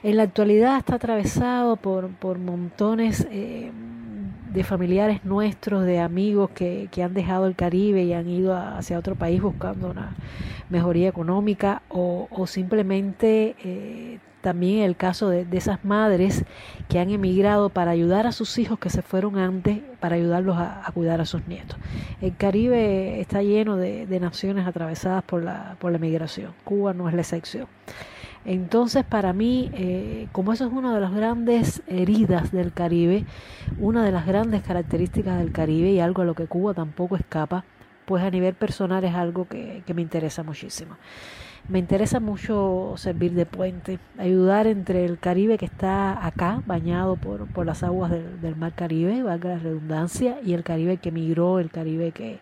[0.04, 3.72] En la actualidad está atravesado por, por montones eh,
[4.54, 8.98] de familiares nuestros, de amigos que, que, han dejado el Caribe y han ido hacia
[8.98, 10.16] otro país buscando una
[10.70, 16.44] mejoría económica o, o simplemente eh, también el caso de, esas madres
[16.90, 20.84] que han emigrado para ayudar a sus hijos que se fueron antes, para ayudarlos a,
[20.94, 21.78] cuidar a sus nietos.
[22.22, 26.54] El Caribe está lleno de, naciones atravesadas por la, por la migración.
[26.64, 27.68] Cuba no es la excepción.
[28.44, 33.26] Entonces, para mí, eh, como eso es una de las grandes heridas del Caribe,
[33.80, 37.64] una de las grandes características del Caribe y algo a lo que Cuba tampoco escapa,
[38.06, 40.98] pues a nivel personal es algo que me interesa muchísimo.
[41.68, 47.48] Me interesa mucho servir de puente, ayudar entre el Caribe que está acá, bañado por,
[47.48, 51.60] por las aguas del, del mar Caribe, valga la redundancia, y el Caribe que migró,
[51.60, 52.40] el Caribe que,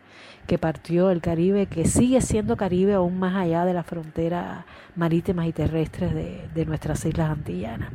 [0.48, 5.48] que partió, el Caribe que sigue siendo Caribe aún más allá de las fronteras marítimas
[5.48, 7.90] y terrestres de, de nuestras islas antillanas.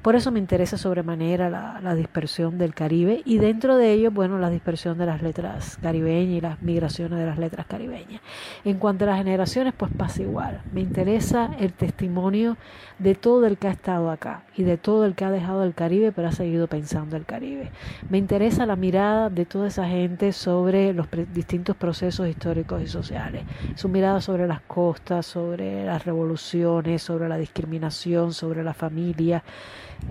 [0.00, 4.38] Por eso me interesa sobremanera la, la, dispersión del Caribe y dentro de ello, bueno,
[4.38, 8.22] la dispersión de las letras caribeñas y las migraciones de las letras caribeñas.
[8.64, 10.62] En cuanto a las generaciones, pues pasa igual.
[10.72, 12.56] Me interesa el testimonio
[12.98, 15.74] de todo el que ha estado acá y de todo el que ha dejado el
[15.74, 17.70] Caribe pero ha seguido pensando el Caribe.
[18.08, 21.06] Me interesa la mirada de toda esa gente sobre los
[21.50, 23.42] distintos procesos históricos y sociales,
[23.74, 29.42] su mirada sobre las costas, sobre las revoluciones, sobre la discriminación, sobre la familia,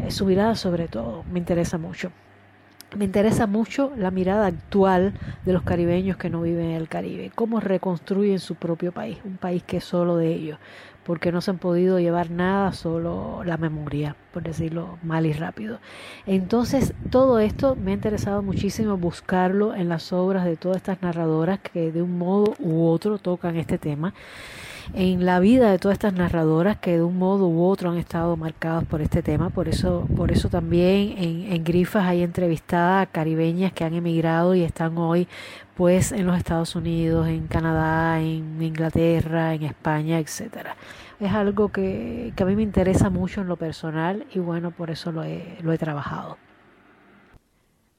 [0.03, 2.11] eh, su mirada sobre todo, me interesa mucho.
[2.97, 5.13] Me interesa mucho la mirada actual
[5.45, 9.37] de los caribeños que no viven en el Caribe, cómo reconstruyen su propio país, un
[9.37, 10.59] país que es solo de ellos,
[11.09, 15.79] porque no se han podido llevar nada, solo la memoria, por decirlo mal y rápido.
[16.27, 21.57] Entonces, todo esto me ha interesado muchísimo buscarlo en las obras de todas estas narradoras
[21.61, 24.13] que de un modo u otro tocan este tema
[24.93, 28.35] en la vida de todas estas narradoras que de un modo u otro han estado
[28.37, 29.49] marcadas por este tema.
[29.49, 34.97] Por eso, por eso también en, Grifas hay entrevistadas caribeñas que han emigrado y están
[34.97, 35.27] hoy
[35.75, 40.75] pues en los Estados Unidos, en Canadá, en Inglaterra, en España, etcétera.
[41.19, 44.89] Es algo que, que, a mí me interesa mucho en lo personal y bueno, por
[44.89, 46.37] eso lo he, lo he trabajado.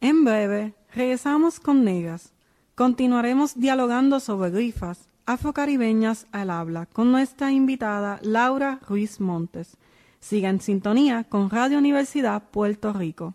[0.00, 2.32] En breve, regresamos con Negas.
[2.74, 9.76] Continuaremos dialogando sobre grifas afrocaribeñas al habla con nuestra invitada Laura Ruiz Montes.
[10.18, 13.34] Siga en sintonía con Radio Universidad Puerto Rico.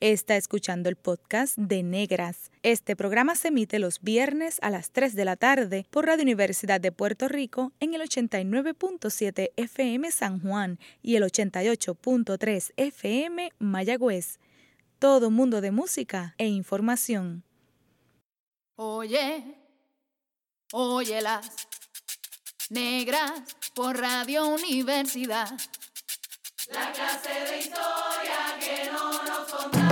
[0.00, 2.50] Está escuchando el podcast de Negras.
[2.62, 6.80] Este programa se emite los viernes a las 3 de la tarde por Radio Universidad
[6.80, 14.38] de Puerto Rico en el 89.7 FM San Juan y el 88.3 FM Mayagüez.
[14.98, 17.44] Todo mundo de música e información.
[18.76, 19.57] Oye,
[20.72, 21.46] óyelas,
[22.70, 23.32] negras
[23.74, 25.50] por Radio Universidad.
[26.70, 29.87] La clase de historia que no nos contaron,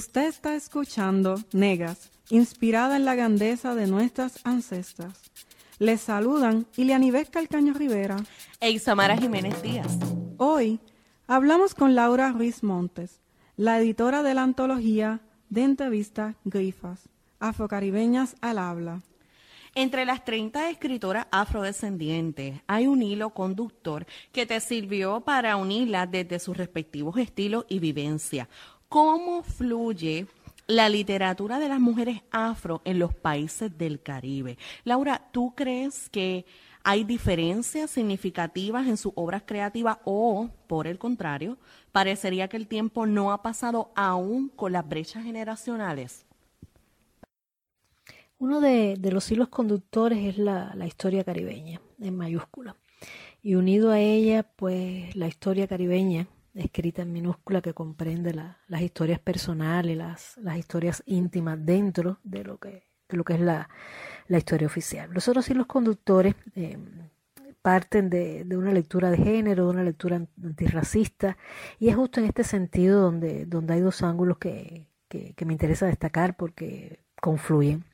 [0.00, 5.30] Usted está escuchando Negras, inspirada en la grandeza de nuestras ancestras.
[5.78, 8.16] Les saludan Ilianives Calcaño Rivera.
[8.60, 9.98] E Isamara Jiménez Díaz.
[10.38, 10.80] Hoy
[11.26, 13.20] hablamos con Laura Ruiz Montes,
[13.58, 19.02] la editora de la antología de entrevistas Grifas, Afrocaribeñas al habla.
[19.74, 26.38] Entre las 30 escritoras afrodescendientes hay un hilo conductor que te sirvió para unirlas desde
[26.38, 28.48] sus respectivos estilos y vivencia.
[28.90, 30.26] ¿Cómo fluye
[30.66, 34.58] la literatura de las mujeres afro en los países del Caribe?
[34.82, 36.44] Laura, ¿tú crees que
[36.82, 41.56] hay diferencias significativas en sus obras creativas o, por el contrario,
[41.92, 46.26] parecería que el tiempo no ha pasado aún con las brechas generacionales?
[48.40, 52.74] Uno de, los hilos conductores es la, la historia caribeña, en mayúscula.
[53.40, 58.82] Y unido a ella, pues la historia caribeña, escrita en minúscula, que comprende la- las
[58.82, 63.68] historias personales, las, las historias íntimas dentro de lo que, es la,
[64.28, 65.10] historia oficial.
[65.12, 66.78] Los otros hilos conductores eh,
[67.62, 71.36] parten de, una lectura de género, de una lectura an- antirracista,
[71.78, 74.86] y es justo en este sentido donde, hay dos ángulos que,
[75.44, 77.84] me interesa destacar porque confluyen.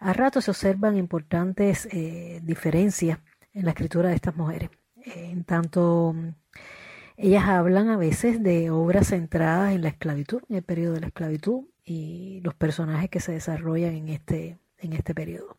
[0.00, 3.18] A ratos se observan importantes eh, diferencias
[3.52, 4.70] en la escritura de estas mujeres.
[4.96, 6.14] Eh, en tanto,
[7.16, 11.06] ellas hablan a veces de obras centradas en la esclavitud, en el periodo de la
[11.08, 15.56] esclavitud, y los personajes que se desarrollan en este, en este periodo.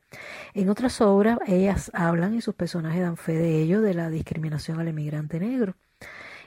[0.53, 4.79] En otras obras, ellas hablan y sus personajes dan fe de ello, de la discriminación
[4.79, 5.75] al emigrante negro.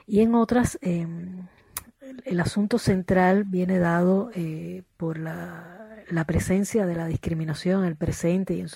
[0.05, 1.07] Y en otras, eh,
[2.25, 7.95] el, asunto central viene dado eh, por la, la presencia de la discriminación en el
[7.95, 8.69] presente y en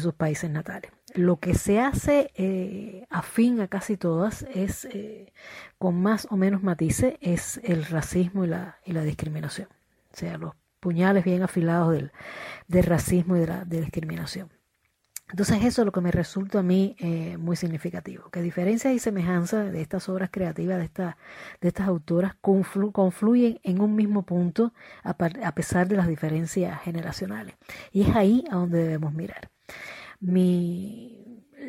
[0.00, 0.90] sus países natales.
[1.14, 5.32] Lo que se hace eh, afín a casi todas es, eh,
[5.78, 9.68] con más o menos matices, es el racismo y la, y la discriminación.
[10.12, 14.50] O sea, los puñales bien afilados del, racismo y de la discriminación.
[15.30, 18.98] Entonces eso es lo que me resulta a mí eh, muy significativo, que diferencias y
[18.98, 21.14] semejanzas de estas obras creativas, de,
[21.60, 24.72] de estas autoras, confluyen en un mismo punto
[25.04, 27.54] a, a pesar de las diferencias generacionales.
[27.92, 29.50] Y es ahí a donde debemos mirar.
[30.20, 31.20] Mi,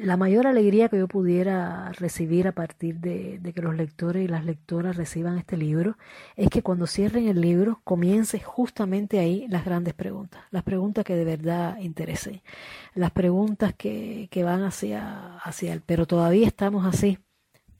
[0.04, 4.45] la mayor alegría que yo pudiera recibir a partir de, que los lectores y las
[4.45, 5.97] lectoras reciban este libro
[6.36, 11.16] es que cuando cierren el libro comience justamente ahí las grandes preguntas, las preguntas que
[11.16, 12.41] de verdad interesen,
[12.95, 17.20] las preguntas que, que van hacia, hacia el, pero todavía estamos así,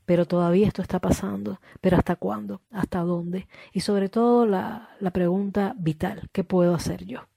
[0.04, 2.62] pero todavía esto está pasando, pero ¿hasta cuándo?
[2.70, 3.48] ¿Hasta dónde?
[3.72, 7.31] Y sobre todo la, la pregunta vital, ¿qué puedo hacer yo?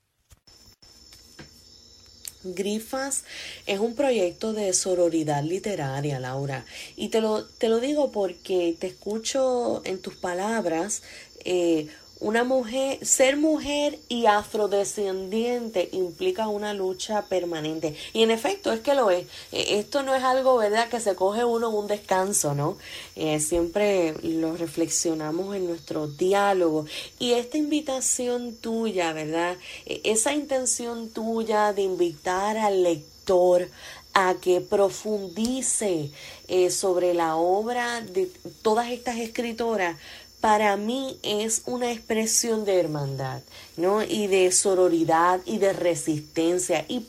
[2.53, 3.23] Grifas
[3.65, 6.65] es un proyecto de sororidad literaria, Laura.
[6.95, 11.01] Y te lo, te lo digo porque te escucho en tus palabras
[11.43, 11.87] eh,
[12.19, 17.95] una mujer, ser mujer y afrodescendiente implica una lucha permanente.
[18.13, 19.27] Y en efecto, es que lo es.
[19.51, 22.77] E, esto no es algo, ¿verdad?, que se coge uno un descanso, ¿no?
[23.15, 26.85] Eh, siempre lo reflexionamos en nuestro diálogo.
[27.19, 29.57] Y esta invitación tuya, ¿verdad?
[29.85, 33.67] E, esa intención tuya de invitar al lector
[34.15, 36.09] a que profundice
[36.47, 39.97] eh, sobre la obra de todas estas escritoras,
[40.45, 43.41] para mí es una expresión de hermandad,
[43.77, 44.03] ¿no?
[44.03, 46.85] Y de sororidad y de resistencia.
[46.87, 47.03] Y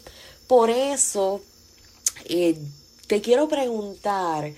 [0.47, 1.43] por eso
[2.30, 2.57] eh,
[3.07, 4.55] te quiero preguntar,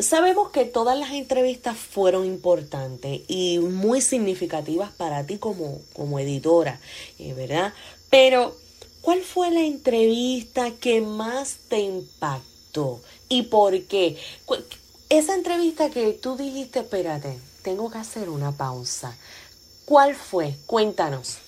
[0.00, 6.80] sabemos que todas las entrevistas fueron importantes y muy significativas para ti como, como editora,
[7.20, 7.72] eh, ¿verdad?
[8.10, 8.56] Pero,
[9.00, 13.00] ¿cuál fue la entrevista que más te impactó?
[13.28, 14.16] ¿Y por qué?
[15.08, 19.16] Esa entrevista que tú dijiste, espérate, tengo que hacer una pausa.
[19.84, 20.56] ¿Cuál fue?
[20.66, 21.38] Cuéntanos.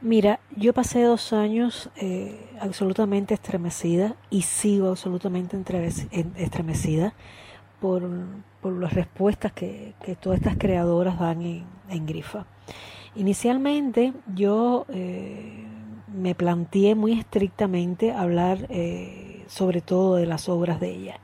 [0.00, 5.56] Mira, yo pasé dos años eh, absolutamente estremecida y sigo absolutamente
[6.36, 7.14] estremecida
[7.80, 8.02] por,
[8.64, 11.42] las respuestas que, todas estas creadoras dan
[11.88, 12.46] en, Grifa.
[13.14, 15.66] Inicialmente yo eh,
[16.12, 21.20] me planteé muy estrictamente hablar eh, sobre todo de las obras de ella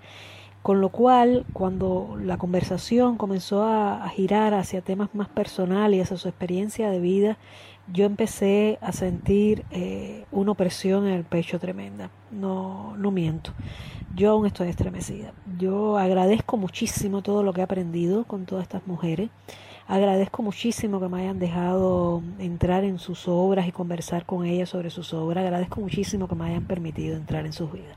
[0.63, 6.17] con lo cual, cuando la conversación comenzó a, girar hacia temas más personales y hacia
[6.17, 7.39] su experiencia de vida,
[7.93, 12.11] yo empecé a sentir eh, una opresión en el pecho tremenda.
[12.31, 13.53] No, no miento.
[14.15, 15.33] Yo aún estoy estremecida.
[15.59, 19.31] Yo agradezco muchísimo todo lo que he aprendido con todas estas mujeres.
[19.87, 24.91] Agradezco muchísimo que me hayan dejado entrar en sus obras y conversar con ellas sobre
[24.91, 25.45] sus obras.
[25.45, 27.97] Agradezco muchísimo que me hayan permitido entrar en sus vidas.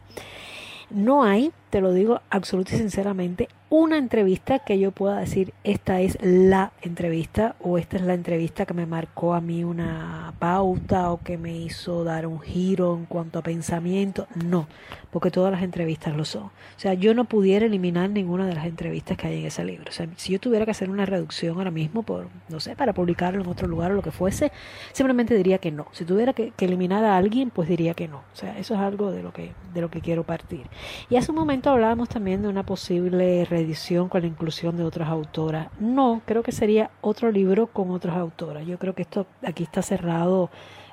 [0.90, 6.02] No hay, te lo digo absolutamente y sinceramente, una entrevista que yo pueda decir esta
[6.02, 11.10] es la entrevista o esta es la entrevista que me marcó a mí una pauta
[11.10, 14.28] o que me hizo dar un giro en cuanto a pensamiento.
[14.36, 14.68] No,
[15.10, 16.44] porque todas las entrevistas lo son.
[16.44, 19.86] O sea, yo no pudiera eliminar ninguna de las entrevistas que hay en ese libro.
[19.88, 22.92] O sea, si yo tuviera que hacer una reducción ahora mismo por, no sé, para
[22.92, 24.52] publicarlo en otro lugar o lo que fuese,
[24.92, 25.88] simplemente diría que no.
[25.94, 28.18] Si tuviera que, que eliminar a alguien, pues diría que no.
[28.18, 30.66] O sea, eso es algo de lo que, de lo que quiero partir.
[31.10, 35.10] Y hace un momento hablábamos también de una posible edición con la inclusión de otras
[35.10, 35.68] autoras.
[35.80, 38.66] No, creo que sería otro libro con otras autoras.
[38.66, 40.50] Yo creo que esto aquí está cerrado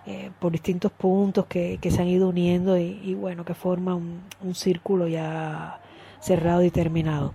[0.07, 5.07] eh, por distintos puntos que, se han ido uniendo y, bueno, que forma un, círculo
[5.07, 5.81] ya
[6.21, 7.35] cerrado y terminado.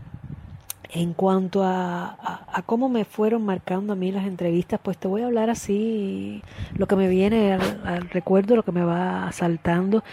[0.90, 5.26] En cuanto a, cómo me fueron marcando a mí las entrevistas, pues te voy a
[5.26, 6.42] hablar así,
[6.76, 10.04] lo que me viene al recuerdo, lo que me va saltando.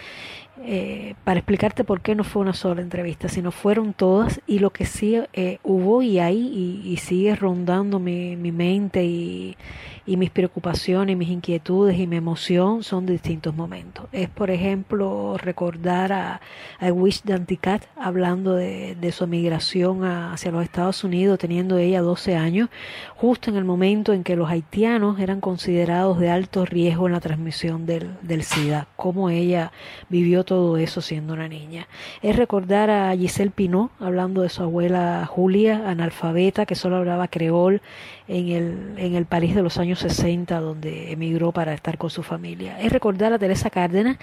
[0.62, 4.70] Eh, para explicarte por qué no fue una sola entrevista, sino fueron todas y lo
[4.70, 6.36] que sí eh, hubo y hay
[6.84, 9.56] y, sigue rondando mi, mi mente y,
[10.04, 14.06] y mis preocupaciones, mis inquietudes y mi emoción son distintos momentos.
[14.12, 16.40] Es, por ejemplo, recordar a,
[16.78, 22.36] a Wish Danticat hablando de, de su migración hacia los Estados Unidos, teniendo ella 12
[22.36, 22.68] años,
[23.14, 27.20] justo en el momento en que los haitianos eran considerados de alto riesgo en la
[27.20, 29.72] transmisión del, del SIDA, cómo ella
[30.08, 31.86] vivió todo eso siendo una niña.
[32.22, 37.82] Es recordar a Giselle Pinot hablando de su abuela Julia, analfabeta, que solo hablaba creol
[38.30, 42.22] en el, en el París de los años 60, donde emigró para estar con su
[42.22, 42.80] familia.
[42.80, 44.18] Es recordar a Teresa Cárdenas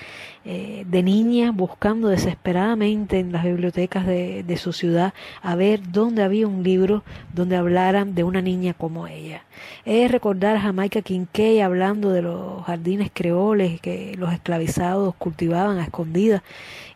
[0.46, 6.24] eh, de niña buscando desesperadamente en las bibliotecas de, de su ciudad a ver dónde
[6.24, 7.04] había un libro
[7.34, 9.44] donde hablaran de una niña como ella.
[9.84, 15.84] Es recordar a Jamaica Kincaid hablando de los jardines creoles que los esclavizados cultivaban a
[15.84, 16.44] escondidas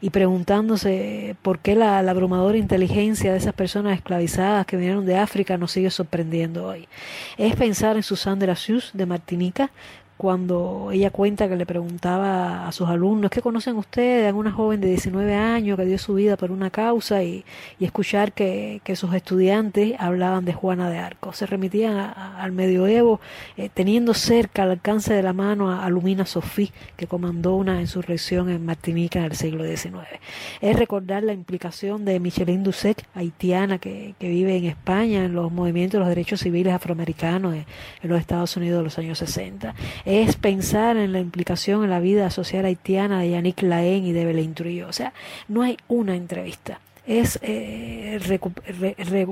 [0.02, 5.58] y preguntándose por qué la, abrumadora inteligencia de esas personas esclavizadas que vinieron de África
[5.58, 6.88] nos sigue sorprendiendo hoy.
[7.38, 9.72] Es pensar en Susan de la Sus de Martinica
[10.22, 14.32] cuando ella cuenta que le preguntaba a sus alumnos, ¿qué conocen ustedes?
[14.32, 17.44] A una joven de 19 años que dio su vida por una causa y,
[17.80, 21.34] escuchar que, sus estudiantes hablaban de Juana de Arco.
[21.34, 23.20] Se remitían al medioevo,
[23.58, 28.52] eh, teniendo cerca al alcance de la mano a, Lumina Sofí, que comandó una insurrección
[28.52, 30.06] en Martinica en el siglo XIX.
[30.62, 35.94] Es recordar la implicación de Micheline Dusek, haitiana que, vive en España, en los movimientos
[35.94, 37.66] de los derechos civiles afroamericanos en
[38.04, 39.74] los Estados Unidos de los años 60
[40.12, 44.26] es pensar en la implicación en la vida social haitiana de Yannick Laen y de
[44.26, 44.88] Belén Trujillo.
[44.88, 45.14] O sea,
[45.48, 48.20] no hay una entrevista es eh,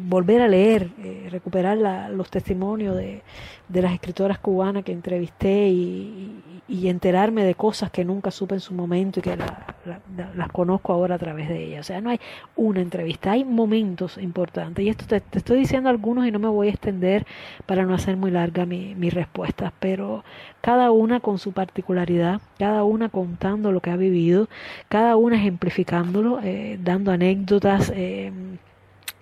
[0.01, 1.77] volver a leer, eh, recuperar
[2.09, 3.21] los testimonios de,
[3.69, 9.19] las escritoras cubanas que entrevisté y, enterarme de cosas que nunca supe en su momento
[9.19, 11.81] y que las conozco ahora a través de ellas.
[11.81, 12.19] O sea, no hay
[12.55, 14.85] una entrevista, hay momentos importantes.
[14.85, 17.25] Y esto te, estoy diciendo algunos y no me voy a extender
[17.65, 20.23] para no hacer muy larga mi, mi respuesta, pero
[20.61, 24.47] cada una con su particularidad, cada una contando lo que ha vivido,
[24.89, 27.91] cada una ejemplificándolo, eh, dando anécdotas.
[27.95, 28.31] Eh,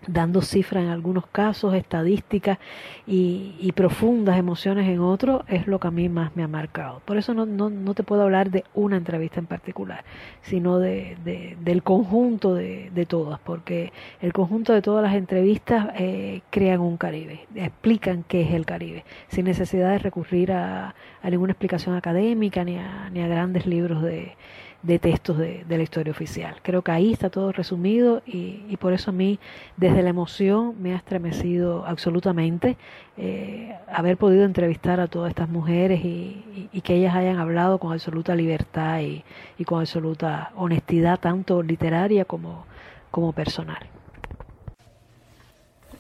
[0.08, 2.58] dando cifras en algunos casos, estadísticas
[3.06, 7.02] y, profundas emociones en otros, es lo que a mí más me ha marcado.
[7.06, 10.04] Por eso no, no, no te puedo hablar de una entrevista en particular,
[10.42, 11.16] sino de,
[11.62, 17.46] del conjunto de, todas, porque el conjunto de todas las entrevistas eh, crean un Caribe,
[17.54, 22.78] explican qué es el Caribe, sin necesidad de recurrir a, a ninguna explicación académica ni
[22.78, 24.36] a, ni a grandes libros de
[24.84, 26.56] de textos de, la historia oficial.
[26.62, 29.40] Creo que ahí está todo resumido y, por eso a mí
[29.76, 32.78] desde la emoción me ha estremecido absolutamente
[33.18, 37.92] eh, haber podido entrevistar a todas estas mujeres y, y, que ellas hayan hablado con
[37.92, 39.24] absoluta libertad y,
[39.66, 42.66] con absoluta honestidad, tanto literaria como,
[43.12, 43.97] como personal.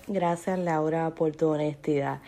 [0.10, 2.22] Gracias Laura por tu honestidad.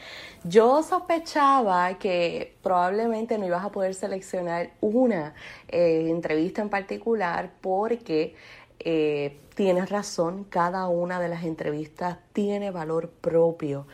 [0.44, 5.34] Yo sospechaba que probablemente no ibas a poder seleccionar una
[5.70, 8.36] eh, entrevista en particular porque
[8.80, 13.88] eh, tienes razón, cada una de las entrevistas tiene valor propio.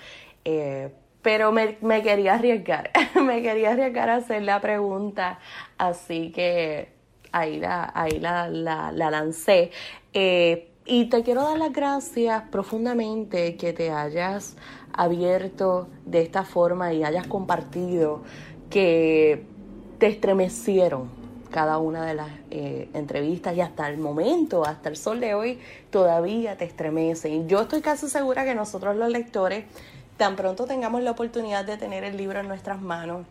[0.45, 0.89] Eh,
[1.21, 2.89] pero me, quería arriesgar,
[3.23, 5.39] me quería arriesgar a hacer la pregunta,
[5.77, 6.89] así que
[7.31, 9.69] ahí la, ahí la, la, la lancé.
[10.87, 14.55] Y te quiero dar las gracias profundamente que te hayas
[14.93, 18.21] abierto de esta forma y hayas compartido
[18.69, 19.47] que
[19.97, 21.09] te estremecieron
[21.49, 25.59] cada una de las eh, entrevistas y hasta el momento, hasta el sol de hoy,
[25.89, 27.49] todavía te estremecen.
[27.49, 29.65] Yo estoy casi segura que nosotros los lectores,
[30.17, 33.25] tan pronto tengamos la oportunidad de tener el libro en nuestras manos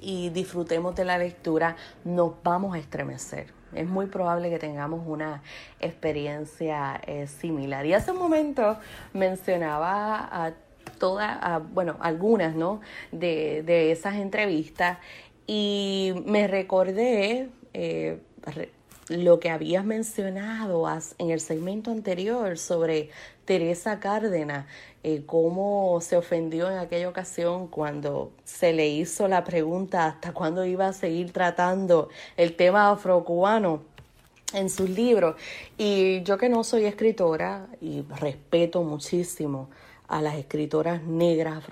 [0.00, 5.42] y disfrutemos de la lectura, nos vamos a estremecer es muy probable que tengamos una
[5.80, 7.86] experiencia eh, similar.
[7.86, 8.78] Y hace un momento
[9.12, 10.52] mencionaba a
[10.98, 12.80] todas, bueno, algunas, ¿no?
[13.12, 14.98] De, de, esas entrevistas
[15.46, 18.18] y me recordé eh,
[19.08, 20.86] lo que habías mencionado
[21.18, 23.10] en el segmento anterior sobre
[23.48, 24.66] Teresa Cárdenas,
[25.02, 30.66] eh, cómo se ofendió en aquella ocasión cuando se le hizo la pregunta hasta cuándo
[30.66, 33.84] iba a seguir tratando el tema afrocubano
[34.52, 35.36] en sus libros.
[35.78, 39.70] Y yo que no soy escritora y respeto muchísimo
[40.08, 41.64] a las escritoras negras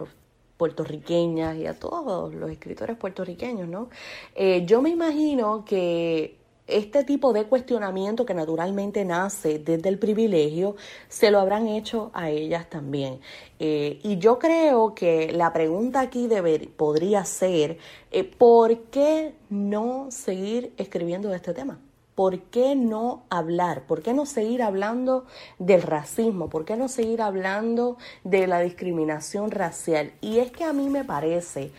[0.56, 3.90] puertorriqueñas y a todos los escritores puertorriqueños, ¿no?
[4.34, 10.76] Eh, yo me imagino que este tipo de cuestionamiento que naturalmente nace desde el privilegio,
[11.08, 13.20] se lo habrán hecho a ellas también.
[13.58, 17.78] Eh, y yo creo que la pregunta aquí deber, podría ser,
[18.10, 21.78] eh, ¿por qué no seguir escribiendo de este tema?
[22.16, 23.86] ¿Por qué no hablar?
[23.86, 25.26] ¿Por qué no seguir hablando
[25.58, 26.48] del racismo?
[26.48, 30.12] ¿Por qué no seguir hablando de la discriminación racial?
[30.22, 31.72] Y es que a mí me parece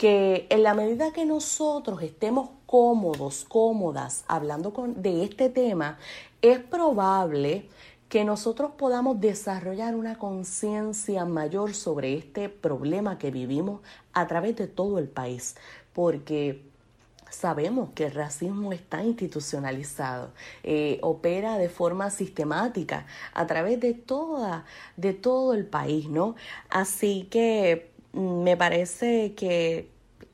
[0.00, 5.98] que en la medida que nosotros estemos cómodos, cómodas hablando con, de este tema,
[6.40, 7.68] es probable
[8.08, 13.82] que nosotros podamos desarrollar una conciencia mayor sobre este problema que vivimos
[14.14, 15.56] a través de todo el país,
[15.92, 16.62] porque
[17.28, 20.30] sabemos que el racismo está institucionalizado,
[20.62, 24.64] eh, opera de forma sistemática a través de toda,
[24.96, 26.36] de todo el país, ¿no?
[26.70, 29.88] Así que me parece que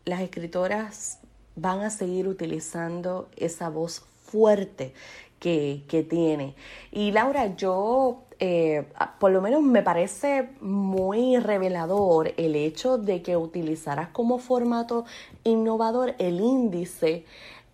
[0.04, 1.18] las escritoras
[1.56, 4.92] van a seguir utilizando esa voz fuerte
[5.38, 6.54] que, que tiene.
[6.92, 8.84] Y Laura, yo eh,
[9.18, 15.06] por lo menos me parece muy revelador el hecho de que utilizaras como formato
[15.44, 17.24] innovador el índice,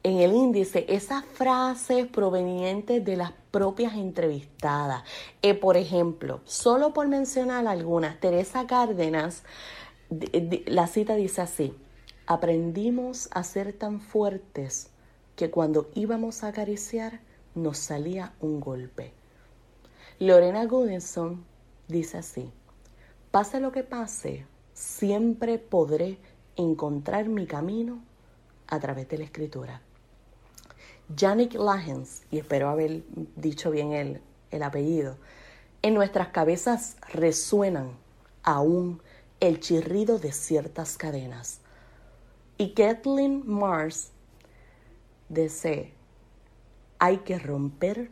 [0.04, 5.02] en el índice esas frases provenientes de las propias entrevistadas.
[5.42, 9.42] Eh, por ejemplo, solo por mencionar algunas, Teresa Cárdenas,
[10.66, 11.74] la cita dice así,
[12.26, 14.90] aprendimos a ser tan fuertes
[15.36, 17.20] que cuando íbamos a acariciar
[17.54, 19.12] nos salía un golpe.
[20.18, 21.44] Lorena Goodinson
[21.88, 22.50] dice así,
[23.30, 26.18] pase lo que pase, siempre podré
[26.56, 28.02] encontrar mi camino
[28.68, 29.82] a través de la escritura.
[31.16, 33.02] Yannick Lahens, y espero haber
[33.36, 35.16] dicho bien el, el apellido,
[35.82, 37.96] en nuestras cabezas resuenan
[38.42, 39.02] aún
[39.42, 41.58] el chirrido de ciertas cadenas.
[42.58, 44.12] Y Kathleen Mars
[45.28, 45.92] dice,
[47.00, 48.08] hay que romper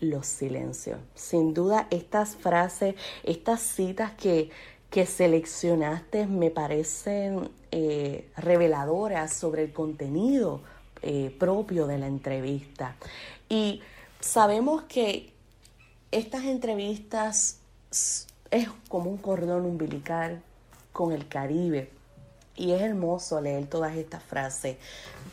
[0.00, 0.98] los silencios.
[1.14, 4.50] Sin duda, estas frases, estas citas que,
[4.90, 10.62] que seleccionaste me parecen eh, reveladoras sobre el contenido
[11.02, 12.96] eh, propio de la entrevista.
[13.48, 13.82] Y
[14.18, 15.32] sabemos que
[16.10, 17.60] estas entrevistas
[18.50, 20.42] es como un cordón umbilical
[20.92, 21.90] con el Caribe.
[22.54, 24.76] Y es hermoso leer todas estas frases.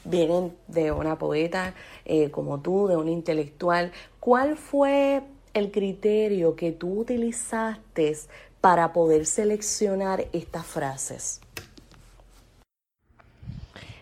[0.05, 1.73] Vienen de una poeta
[2.05, 3.91] eh, como tú, de un intelectual.
[4.19, 5.21] ¿Cuál fue
[5.53, 8.17] el criterio que tú utilizaste
[8.61, 11.41] para poder seleccionar estas frases?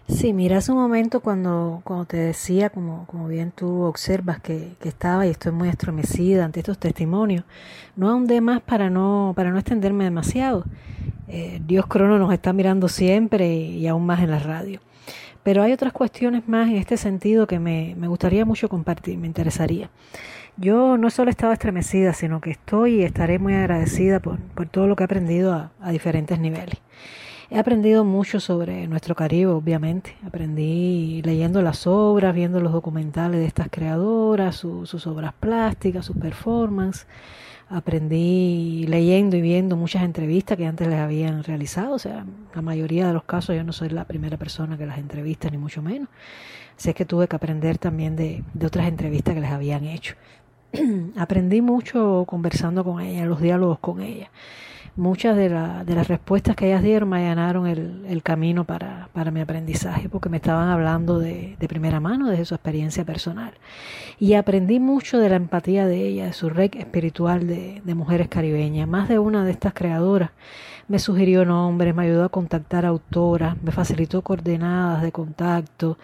[0.08, 4.76] Sí, mira, hace un momento cuando, cuando te decía, como, como bien tú observas que,
[4.80, 7.44] que estaba y estoy muy estremecida ante estos testimonios,
[7.98, 10.64] no ahondé más para no, para no extenderme demasiado.
[11.28, 14.80] Eh, Dios Crono nos está mirando siempre y, aún más en la radio.
[15.44, 19.28] Pero hay otras cuestiones más en este sentido que me, me gustaría mucho compartir, me
[19.28, 19.90] interesaría.
[20.56, 24.88] Yo no solo estaba estremecida, sino que estoy y estaré muy agradecida por, por todo
[24.88, 26.78] lo que he aprendido a, a diferentes niveles.
[27.50, 30.18] He aprendido mucho sobre nuestro Caribe, obviamente.
[30.26, 37.08] Aprendí leyendo las obras, viendo los documentales de estas creadoras, sus obras plásticas, sus performances.
[37.70, 41.96] Aprendí leyendo y viendo muchas entrevistas que antes les habían realizado.
[41.96, 44.98] O sea, la mayoría de los casos yo no soy la primera persona que las
[44.98, 46.10] entrevista, ni mucho menos.
[46.78, 50.16] Así es que tuve que aprender también de, de otras entrevistas que les habían hecho.
[51.16, 54.30] Aprendí mucho conversando con ella, los diálogos con ella
[54.98, 59.32] muchas de, de, las respuestas que ellas dieron me allanaron el, el camino para, para,
[59.32, 63.54] mi aprendizaje, porque me estaban hablando de, primera mano, de su experiencia personal.
[64.20, 68.28] Y aprendí mucho de la empatía de ella, de su red espiritual de, de mujeres
[68.28, 68.88] caribeñas.
[68.88, 70.32] Más de una de estas creadoras
[70.88, 75.98] me sugirió nombres, me ayudó a contactar autoras, me facilitó coordenadas de contacto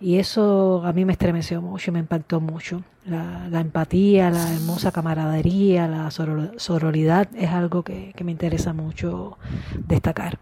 [0.00, 2.82] y eso a mí me estremeció mucho, me impactó mucho.
[3.08, 9.38] La, empatía, la hermosa camaradería, la sororidad es algo que, que me interesa mucho
[9.86, 10.38] destacar.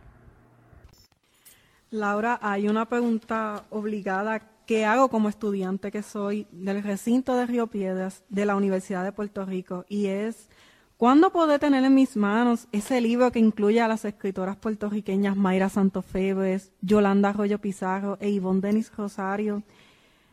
[1.91, 7.69] Laura, hay una pregunta obligada que hago como estudiante que soy del recinto de Río
[7.69, 10.49] Piedras de la Universidad de Puerto Rico y es
[10.97, 15.69] ¿Cuándo podré tener en mis manos ese libro que incluye a las escritoras puertorriqueñas Mayra
[15.69, 19.63] Santofebres, Yolanda Arroyo Pizarro e Ivonne Denis Rosario?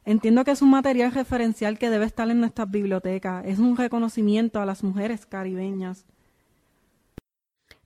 [0.05, 3.45] Entiendo que es un material referencial que debe estar en nuestras bibliotecas.
[3.45, 6.05] Es un reconocimiento a las mujeres caribeñas.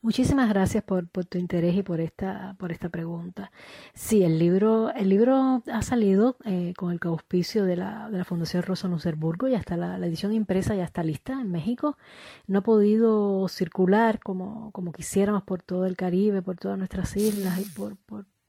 [0.01, 3.51] Muchísimas gracias por, tu interés y por esta, por esta pregunta.
[3.93, 8.87] Sí, el libro, el libro ha salido eh, con el auspicio de la, Fundación Rosa
[8.87, 11.97] Lucerburgo, ya está la, edición impresa, ya está lista en México.
[12.45, 17.59] No ha podido circular como, como quisiéramos por todo el Caribe, por todas nuestras islas
[17.59, 17.97] y por,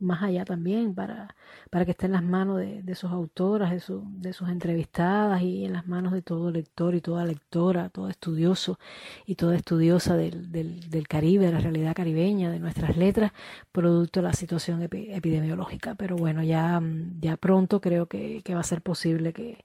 [0.01, 1.35] más allá también para,
[1.71, 5.43] para que esté en las manos de, de sus autoras, de, su, de sus entrevistadas
[5.43, 8.79] y en las manos de todo lector y toda lectora, todo estudioso
[9.27, 13.33] y toda estudiosa del, del, del Caribe, de la realidad caribeña, de nuestras letras,
[13.73, 15.95] producto de la situación epi, epidemiológica.
[15.95, 16.81] Pero bueno, ya,
[17.21, 19.65] ya pronto creo que, que va a ser posible que,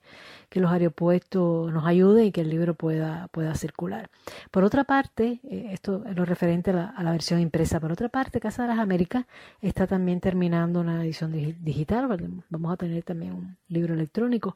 [0.50, 4.10] que los aeropuertos nos ayuden y que el libro pueda, pueda circular.
[4.52, 7.92] Por otra parte, eh, esto es lo referente a la, a la versión impresa, por
[7.92, 9.26] otra parte, Casa de las Américas
[9.62, 12.08] está también terminando una edición digital,
[12.50, 14.56] vamos a tener también un libro electrónico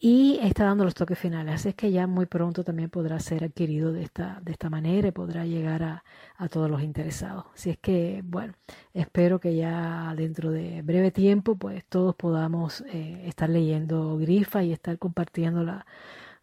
[0.00, 1.54] y está dando los toques finales.
[1.54, 5.06] Así es que ya muy pronto también podrá ser adquirido de esta, de esta manera
[5.06, 6.04] y podrá llegar a,
[6.36, 7.44] a todos los interesados.
[7.54, 8.54] Así es que, bueno,
[8.94, 14.72] espero que ya dentro de breve tiempo, pues todos podamos eh, estar leyendo Grifa y
[14.72, 15.86] estar compartiendo la,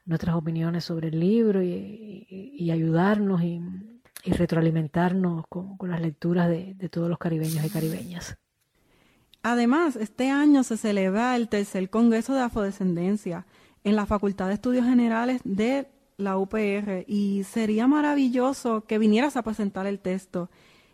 [0.06, 3.62] nuestras opiniones sobre el libro y, ayudarnos y,
[4.24, 8.38] y, retroalimentarnos con, con las lecturas de, de todos los caribeños y caribeñas.
[9.44, 13.46] Además, este año se celebra el tercer Congreso de Afrodescendencia
[13.84, 19.44] en la Facultad de Estudios Generales de la UPR y sería maravilloso que vinieras a
[19.44, 20.50] presentar el texto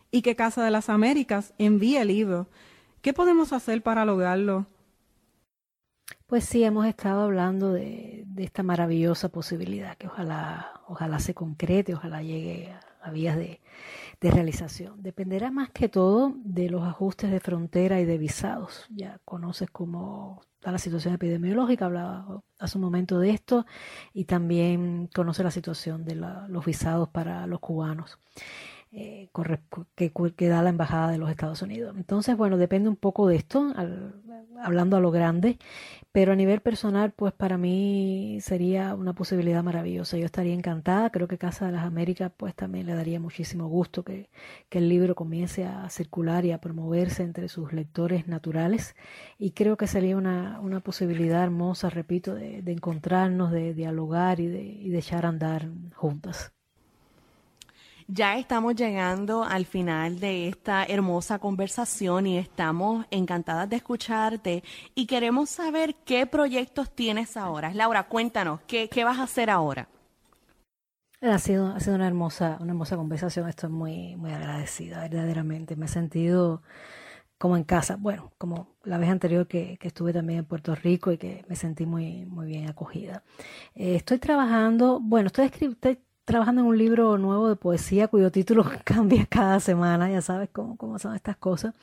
[0.09, 2.47] y que Casa de las Américas envíe el libro.
[3.03, 4.65] ¿Qué podemos hacer para lograrlo?
[6.25, 12.23] Pues sí, hemos estado hablando de, esta maravillosa posibilidad que ojalá, ojalá se concrete, ojalá
[12.23, 13.59] llegue a, a vías de,
[14.21, 15.01] de realización.
[15.01, 18.85] Dependerá más que todo de los ajustes de frontera y de visados.
[18.89, 23.65] Ya conoces cómo está la situación epidemiológica, hablaba hace un momento de esto,
[24.13, 28.19] y también conoce la situación de los visados para los cubanos.
[28.91, 29.29] Eh,
[29.95, 31.95] que, que, da la Embajada de los Estados Unidos.
[31.95, 33.71] Entonces, bueno, depende un poco de esto,
[34.61, 35.59] hablando a lo grande,
[36.11, 40.17] pero a nivel personal, pues para mí sería una posibilidad maravillosa.
[40.17, 44.03] Yo estaría encantada, creo que Casa de las Américas, pues también le daría muchísimo gusto
[44.03, 44.29] que,
[44.69, 48.95] que el libro comience a circular y a promoverse entre sus lectores naturales,
[49.37, 54.47] y creo que sería una, una posibilidad hermosa, repito, de, de encontrarnos, de dialogar y
[54.47, 56.53] de, y de echar a andar juntas.
[58.11, 64.63] Ya estamos llegando al final de esta hermosa conversación y estamos encantadas de escucharte
[64.95, 67.71] y queremos saber qué proyectos tienes ahora.
[67.71, 69.89] Laura, cuéntanos, ¿qué, qué vas a hacer ahora?
[71.21, 73.47] Ha sido, ha sido una hermosa, una hermosa conversación.
[73.47, 75.75] Estoy muy, muy agradecida, verdaderamente.
[75.75, 76.63] Me he sentido
[77.37, 77.95] como en casa.
[77.95, 81.55] Bueno, como la vez anterior que, que, estuve también en Puerto Rico y que me
[81.55, 83.23] sentí muy, muy bien acogida.
[83.75, 85.99] Eh, estoy trabajando, bueno, estoy, estoy
[86.29, 90.77] trabajando en un libro nuevo de poesía cuyo título cambia cada semana, ya sabes cómo,
[90.77, 91.73] cómo son estas cosas.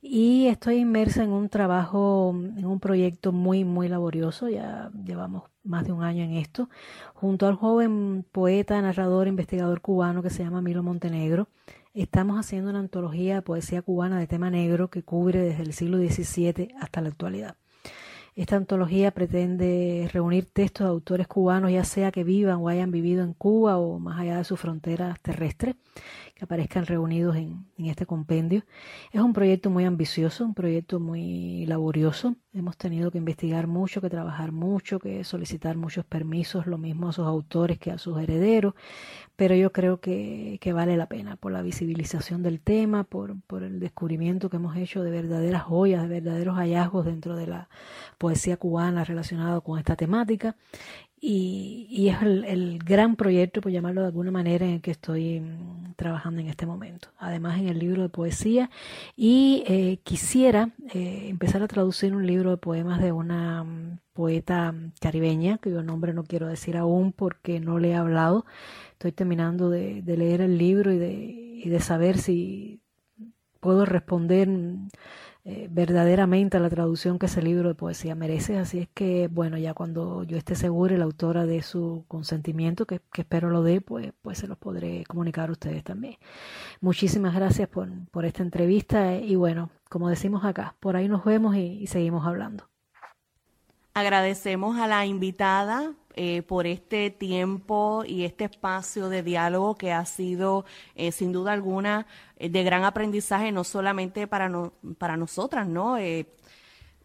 [0.00, 5.84] Y estoy inmersa en un trabajo, en un proyecto muy, muy laborioso, ya llevamos más
[5.84, 6.68] de un año en esto,
[7.14, 11.48] junto al joven poeta, narrador, investigador cubano que se llama Milo Montenegro.
[11.92, 15.98] Estamos haciendo una antología de poesía cubana de tema negro que cubre desde el siglo
[15.98, 17.56] XVII hasta la actualidad.
[18.40, 23.22] Esta antología pretende reunir textos de autores cubanos, ya sea que vivan o hayan vivido
[23.22, 25.76] en Cuba o más allá de sus fronteras terrestres,
[26.40, 28.64] que aparezcan reunidos en, este compendio.
[29.12, 32.34] Es un proyecto muy ambicioso, un proyecto muy laborioso.
[32.54, 37.12] Hemos tenido que investigar mucho, que trabajar mucho, que solicitar muchos permisos, lo mismo a
[37.12, 38.72] sus autores que a sus herederos,
[39.36, 43.78] pero yo creo que, vale la pena por la visibilización del tema, por, por el
[43.78, 47.68] descubrimiento que hemos hecho de verdaderas joyas, de verdaderos hallazgos dentro de la
[48.16, 50.56] poesía cubana relacionada con esta temática
[51.22, 55.94] y, es el, gran proyecto, por llamarlo de alguna manera, en el que estoy mm,
[55.96, 57.08] trabajando en este momento.
[57.18, 58.70] Además, en el libro de poesía.
[59.16, 64.74] Y eh, quisiera eh, empezar a traducir un libro de poemas de una mm, poeta
[65.00, 68.46] caribeña, cuyo nombre no quiero decir aún porque no le he hablado.
[68.92, 72.80] Estoy terminando de, leer el libro y de, y de saber si
[73.60, 74.88] puedo responder mm,
[75.44, 78.58] eh, verdaderamente la traducción que ese libro de poesía merece.
[78.58, 82.86] Así es que, bueno, ya cuando yo esté segura y la autora de su consentimiento,
[82.86, 86.16] que, espero lo dé, pues, pues se los podré comunicar a ustedes también.
[86.80, 91.56] Muchísimas gracias por, por esta entrevista y bueno, como decimos acá, por ahí nos vemos
[91.56, 92.68] y seguimos hablando.
[93.92, 100.04] Agradecemos a la invitada eh, por este tiempo y este espacio de diálogo que ha
[100.04, 100.64] sido,
[100.94, 102.06] eh, sin duda alguna,
[102.48, 105.98] de gran aprendizaje, no solamente para, no, para nosotras, ¿no?
[105.98, 106.26] Eh,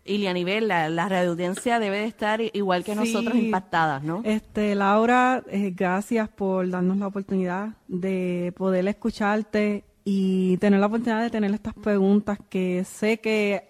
[0.07, 4.21] a nivel la, la audiencia debe de estar igual que nosotros impactadas, ¿no?
[4.23, 11.31] Este, Laura, gracias por darnos la oportunidad de poder escucharte y tener la oportunidad de
[11.31, 13.67] tener estas preguntas que sé que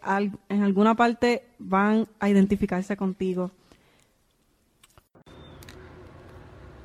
[0.50, 3.52] en alguna parte van a identificarse contigo.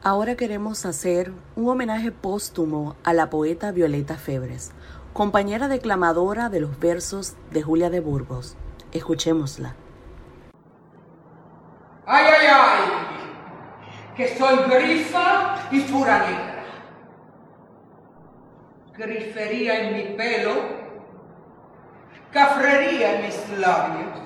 [0.02, 4.72] Ahora queremos hacer un homenaje póstumo a la poeta Violeta Febres,
[5.12, 8.56] compañera declamadora de los versos de Julia de Burgos.
[8.92, 9.74] Escuchémosla.
[12.06, 12.80] ¡Ay, ay, ay!
[14.16, 16.64] Que soy grifa y pura negra.
[18.96, 20.54] Grifería en mi pelo,
[22.32, 24.18] cafrería en mis labios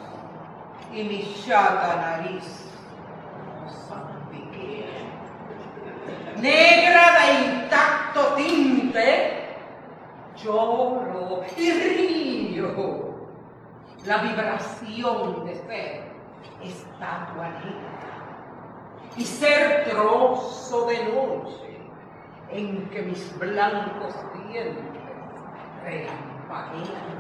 [0.93, 2.64] y mi chata nariz
[6.45, 9.57] negra de intacto tinte,
[10.37, 13.15] lloro y río.
[14.05, 16.03] La vibración de ser
[16.63, 18.05] estatua negra
[19.17, 21.79] y ser trozo de noche
[22.51, 24.15] en que mis blancos
[24.47, 24.85] dientes
[25.83, 27.19] reempaquean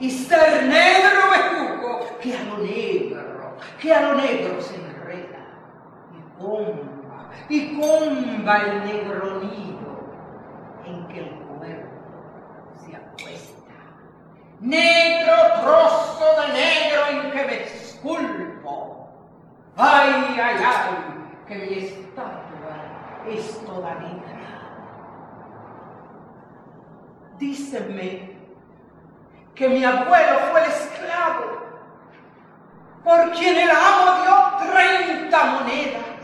[0.00, 5.46] y ser negro bejuco que a lo negro, que a lo negro se enreda
[6.12, 6.95] y como
[7.48, 9.86] y comba el negro nido
[10.84, 11.88] en que el cuerpo
[12.84, 13.72] se acuesta.
[14.60, 19.08] Negro trozo de negro en que me esculpo.
[19.76, 20.96] Ay, ay, ay,
[21.46, 22.76] que mi estatua
[23.28, 24.36] es toda negra.
[27.38, 28.36] Díceme
[29.54, 31.66] que mi abuelo fue el esclavo
[33.04, 36.15] por quien el amo dio treinta monedas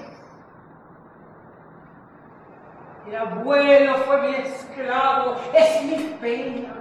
[3.13, 6.73] El abuelo fue mi esclavo, es mi pena.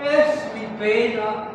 [0.00, 1.48] Es mi pena.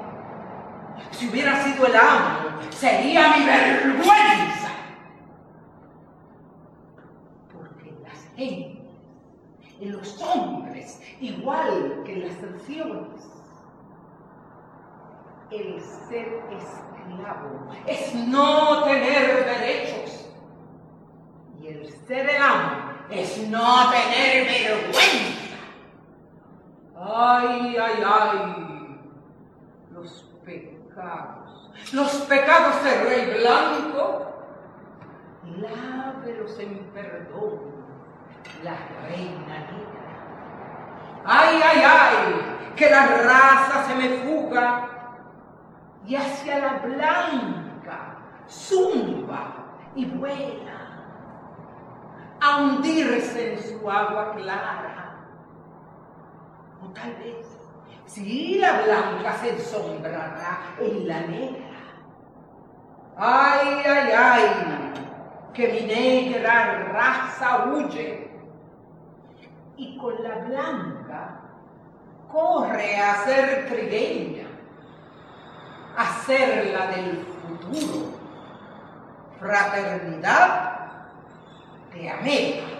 [1.11, 4.71] Si hubiera sido el amo, sería mi vergüenza.
[7.53, 8.83] Porque las gentes,
[9.79, 13.23] en los hombres, igual que en las naciones,
[15.51, 20.25] el ser esclavo es no tener derechos.
[21.61, 25.55] Y el ser el amo es no tener vergüenza.
[26.95, 28.99] Ay, ay, ay,
[29.91, 34.26] los pecados, los pecados del rey blanco,
[35.60, 37.60] lávelos en perdón,
[38.64, 38.76] la
[39.07, 41.24] reina negra.
[41.26, 44.89] Ay, ay, ay, que la raza se me fuga
[46.05, 49.53] y hacia la blanca zumba
[49.95, 50.78] y vuela
[52.41, 55.15] a hundirse en su agua clara.
[56.81, 57.45] O tal vez,
[58.05, 61.65] si la blanca se ensombrará en la negra.
[63.17, 64.43] Ay, ay, ay,
[65.53, 68.31] que mi negra raza huye
[69.75, 71.41] y con la blanca
[72.31, 74.47] corre a ser trigueña
[75.97, 78.19] hacerla del futuro.
[79.39, 80.68] Fraternidad
[81.93, 82.79] de América.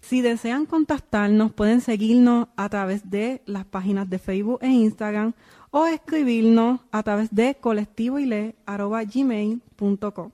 [0.00, 5.34] Si desean contactarnos, pueden seguirnos a través de las páginas de Facebook e Instagram
[5.70, 10.30] o escribirnos a través de colectivoile.gmail.com.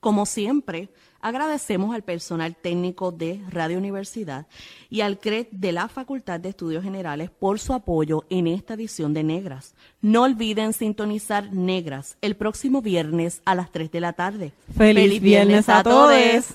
[0.00, 0.88] Como siempre,
[1.20, 4.46] agradecemos al personal técnico de Radio Universidad
[4.88, 9.14] y al CRED de la Facultad de Estudios Generales por su apoyo en esta edición
[9.14, 9.74] de Negras.
[10.00, 14.52] No olviden sintonizar Negras el próximo viernes a las 3 de la tarde.
[14.76, 16.54] ¡Feliz, viernes, a todos!